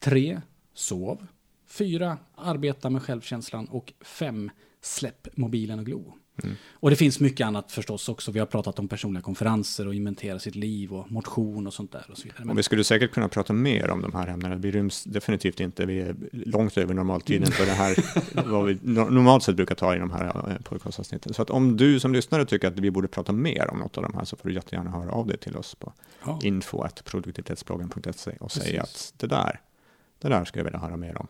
Tre, 0.00 0.40
sov. 0.74 1.26
Fyra, 1.68 2.18
arbeta 2.34 2.90
med 2.90 3.02
självkänslan. 3.02 3.66
Och 3.68 3.92
fem, 4.00 4.50
släpp 4.80 5.36
mobilen 5.36 5.78
och 5.78 5.86
glo. 5.86 6.14
Och 6.72 6.90
det 6.90 6.96
finns 6.96 7.20
mycket 7.20 7.46
annat 7.46 7.72
förstås 7.72 8.08
också. 8.08 8.32
Vi 8.32 8.38
har 8.38 8.46
pratat 8.46 8.78
om 8.78 8.88
personliga 8.88 9.22
konferenser 9.22 9.86
och 9.86 9.94
inventera 9.94 10.38
sitt 10.38 10.54
liv 10.54 10.92
och 10.92 11.12
motion 11.12 11.66
och 11.66 11.74
sånt 11.74 11.92
där. 11.92 12.06
Och 12.10 12.18
så 12.18 12.24
vidare. 12.24 12.44
Men, 12.44 12.56
vi 12.56 12.62
skulle 12.62 12.84
säkert 12.84 13.12
kunna 13.12 13.28
prata 13.28 13.52
mer 13.52 13.90
om 13.90 14.02
de 14.02 14.12
här 14.14 14.26
ämnena. 14.26 14.56
Vi 14.56 14.70
ryms 14.70 15.04
definitivt 15.04 15.60
inte, 15.60 15.86
vi 15.86 16.00
är 16.00 16.16
långt 16.32 16.78
över 16.78 16.94
normaltiden 16.94 17.52
för 17.52 17.66
det 17.66 17.72
här, 17.72 17.96
vad 18.50 18.64
vi 18.64 18.74
no- 18.74 19.10
normalt 19.10 19.42
sett 19.42 19.56
brukar 19.56 19.74
ta 19.74 19.96
i 19.96 19.98
de 19.98 20.10
här 20.10 20.24
eh, 20.24 20.56
podcastavsnitten. 20.62 21.34
Så 21.34 21.42
att 21.42 21.50
om 21.50 21.76
du 21.76 22.00
som 22.00 22.12
lyssnare 22.12 22.46
tycker 22.46 22.68
att 22.68 22.78
vi 22.78 22.90
borde 22.90 23.08
prata 23.08 23.32
mer 23.32 23.70
om 23.70 23.78
något 23.78 23.96
av 23.96 24.02
de 24.02 24.14
här 24.14 24.24
så 24.24 24.36
får 24.36 24.48
du 24.48 24.54
jättegärna 24.54 24.90
höra 24.90 25.10
av 25.10 25.26
dig 25.26 25.36
till 25.36 25.56
oss 25.56 25.74
på 25.74 25.92
ja. 26.26 26.40
info.produktivitetsbloggen.se 26.42 28.36
och 28.40 28.52
säga 28.52 28.82
Precis. 28.82 29.12
att 29.12 29.20
det 29.20 29.26
där, 29.26 29.60
det 30.28 30.34
där 30.34 30.44
skulle 30.44 30.60
jag 30.60 30.64
vilja 30.64 30.78
höra 30.78 30.96
mer 30.96 31.18
om. 31.18 31.26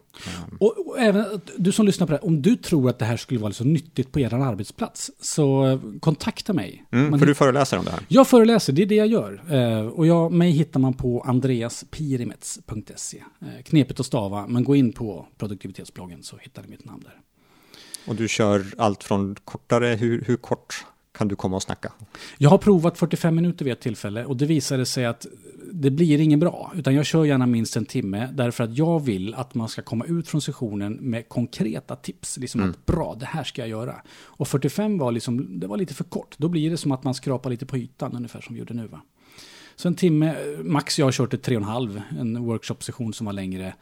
Um. 0.51 0.57
Och, 0.61 0.87
och, 0.87 0.99
även 0.99 1.41
du 1.57 1.73
som 1.73 1.87
lyssnar 1.87 2.07
på 2.07 2.13
det, 2.13 2.19
om 2.19 2.43
du 2.43 2.57
tror 2.57 2.91
att 2.91 2.99
det 2.99 3.05
här 3.05 3.17
skulle 3.17 3.41
vara 3.41 3.53
så 3.53 3.65
nyttigt 3.65 4.13
på 4.13 4.21
er 4.21 4.35
arbetsplats, 4.35 5.11
så 5.21 5.81
kontakta 6.01 6.53
mig. 6.53 6.85
Mm, 6.93 7.11
man 7.11 7.19
för 7.19 7.27
du 7.27 7.35
föreläser 7.35 7.79
om 7.79 7.85
det 7.85 7.91
här? 7.91 8.01
Jag 8.09 8.27
föreläser, 8.27 8.73
det 8.73 8.83
är 8.83 8.87
det 8.87 8.95
jag 8.95 9.07
gör. 9.07 9.43
Uh, 9.53 9.87
och 9.87 10.07
jag, 10.07 10.33
mig 10.33 10.51
hittar 10.51 10.81
man 10.81 10.95
på 10.95 11.21
andreaspirimets.se. 11.21 13.19
Uh, 13.43 13.63
knepigt 13.65 14.01
att 14.01 14.07
stava, 14.07 14.47
men 14.47 14.65
gå 14.65 14.77
in 14.77 14.93
på 14.93 15.27
produktivitetsbloggen 15.39 16.23
så 16.23 16.37
hittar 16.37 16.63
ni 16.63 16.69
mitt 16.69 16.85
namn 16.85 17.03
där. 17.03 17.21
Och 18.07 18.15
du 18.15 18.29
kör 18.29 18.65
allt 18.79 19.05
från 19.05 19.37
kortare, 19.45 19.87
hur, 19.87 20.25
hur 20.27 20.37
kort 20.37 20.85
kan 21.19 21.29
du 21.29 21.37
komma 21.37 21.57
och 21.57 21.63
snacka? 21.63 21.93
Jag 22.39 22.51
har 22.51 22.59
provat 22.59 22.99
45 22.99 23.35
minuter 23.35 23.65
vid 23.65 23.73
ett 23.73 23.81
tillfälle 23.81 24.25
och 24.25 24.37
det 24.37 24.47
visade 24.47 24.87
sig 24.87 25.05
att 25.05 25.27
det 25.85 25.91
blir 25.91 26.21
ingen 26.21 26.41
bra. 26.41 26.73
Utan 26.75 26.95
jag 26.95 27.07
kör 27.07 27.25
gärna 27.25 27.47
minst 27.47 27.77
en 27.77 27.87
timme 27.87 28.29
därför 28.33 28.65
att 28.65 28.79
jag 28.79 29.05
vill 29.05 29.35
att 29.35 29.55
man 29.55 29.69
ska 29.69 29.83
komma 29.83 30.05
ut 30.05 30.29
från 30.29 30.41
sessionen 30.41 30.93
med 30.95 31.29
konkreta 31.29 31.97
tips. 31.97 32.39
Liksom 32.39 32.61
mm. 32.61 32.71
att 32.71 32.87
bra, 32.87 33.17
det 33.21 33.27
här 33.27 33.45
ska 33.45 33.63
jag 33.63 33.69
göra. 33.69 33.95
Och 34.23 34.49
45 34.49 34.99
var, 34.99 35.13
liksom, 35.13 35.61
det 35.61 35.67
var 35.67 35.77
lite 35.77 35.95
för 35.95 36.05
kort. 36.05 36.35
Då 36.39 36.49
blir 36.49 36.71
det 36.71 36.77
som 36.77 36.93
att 36.93 37.05
man 37.05 37.15
skrapar 37.15 37.51
lite 37.51 37.67
på 37.67 37.77
ytan 37.77 38.17
ungefär 38.17 38.41
som 38.41 38.55
vi 38.55 38.59
gjorde 38.59 38.75
nu. 38.75 38.87
Va? 38.87 39.01
Så 39.77 39.89
en 39.89 39.95
timme, 39.95 40.37
max 40.63 40.99
jag 40.99 41.07
har 41.07 41.13
kört 41.13 41.35
ett 41.35 41.43
tre 41.43 41.57
och 41.57 41.63
en 41.63 41.69
halv, 41.69 42.03
en 42.21 42.45
workshop-session 42.45 43.13
som 43.13 43.27
var 43.27 43.33
längre. 43.33 43.75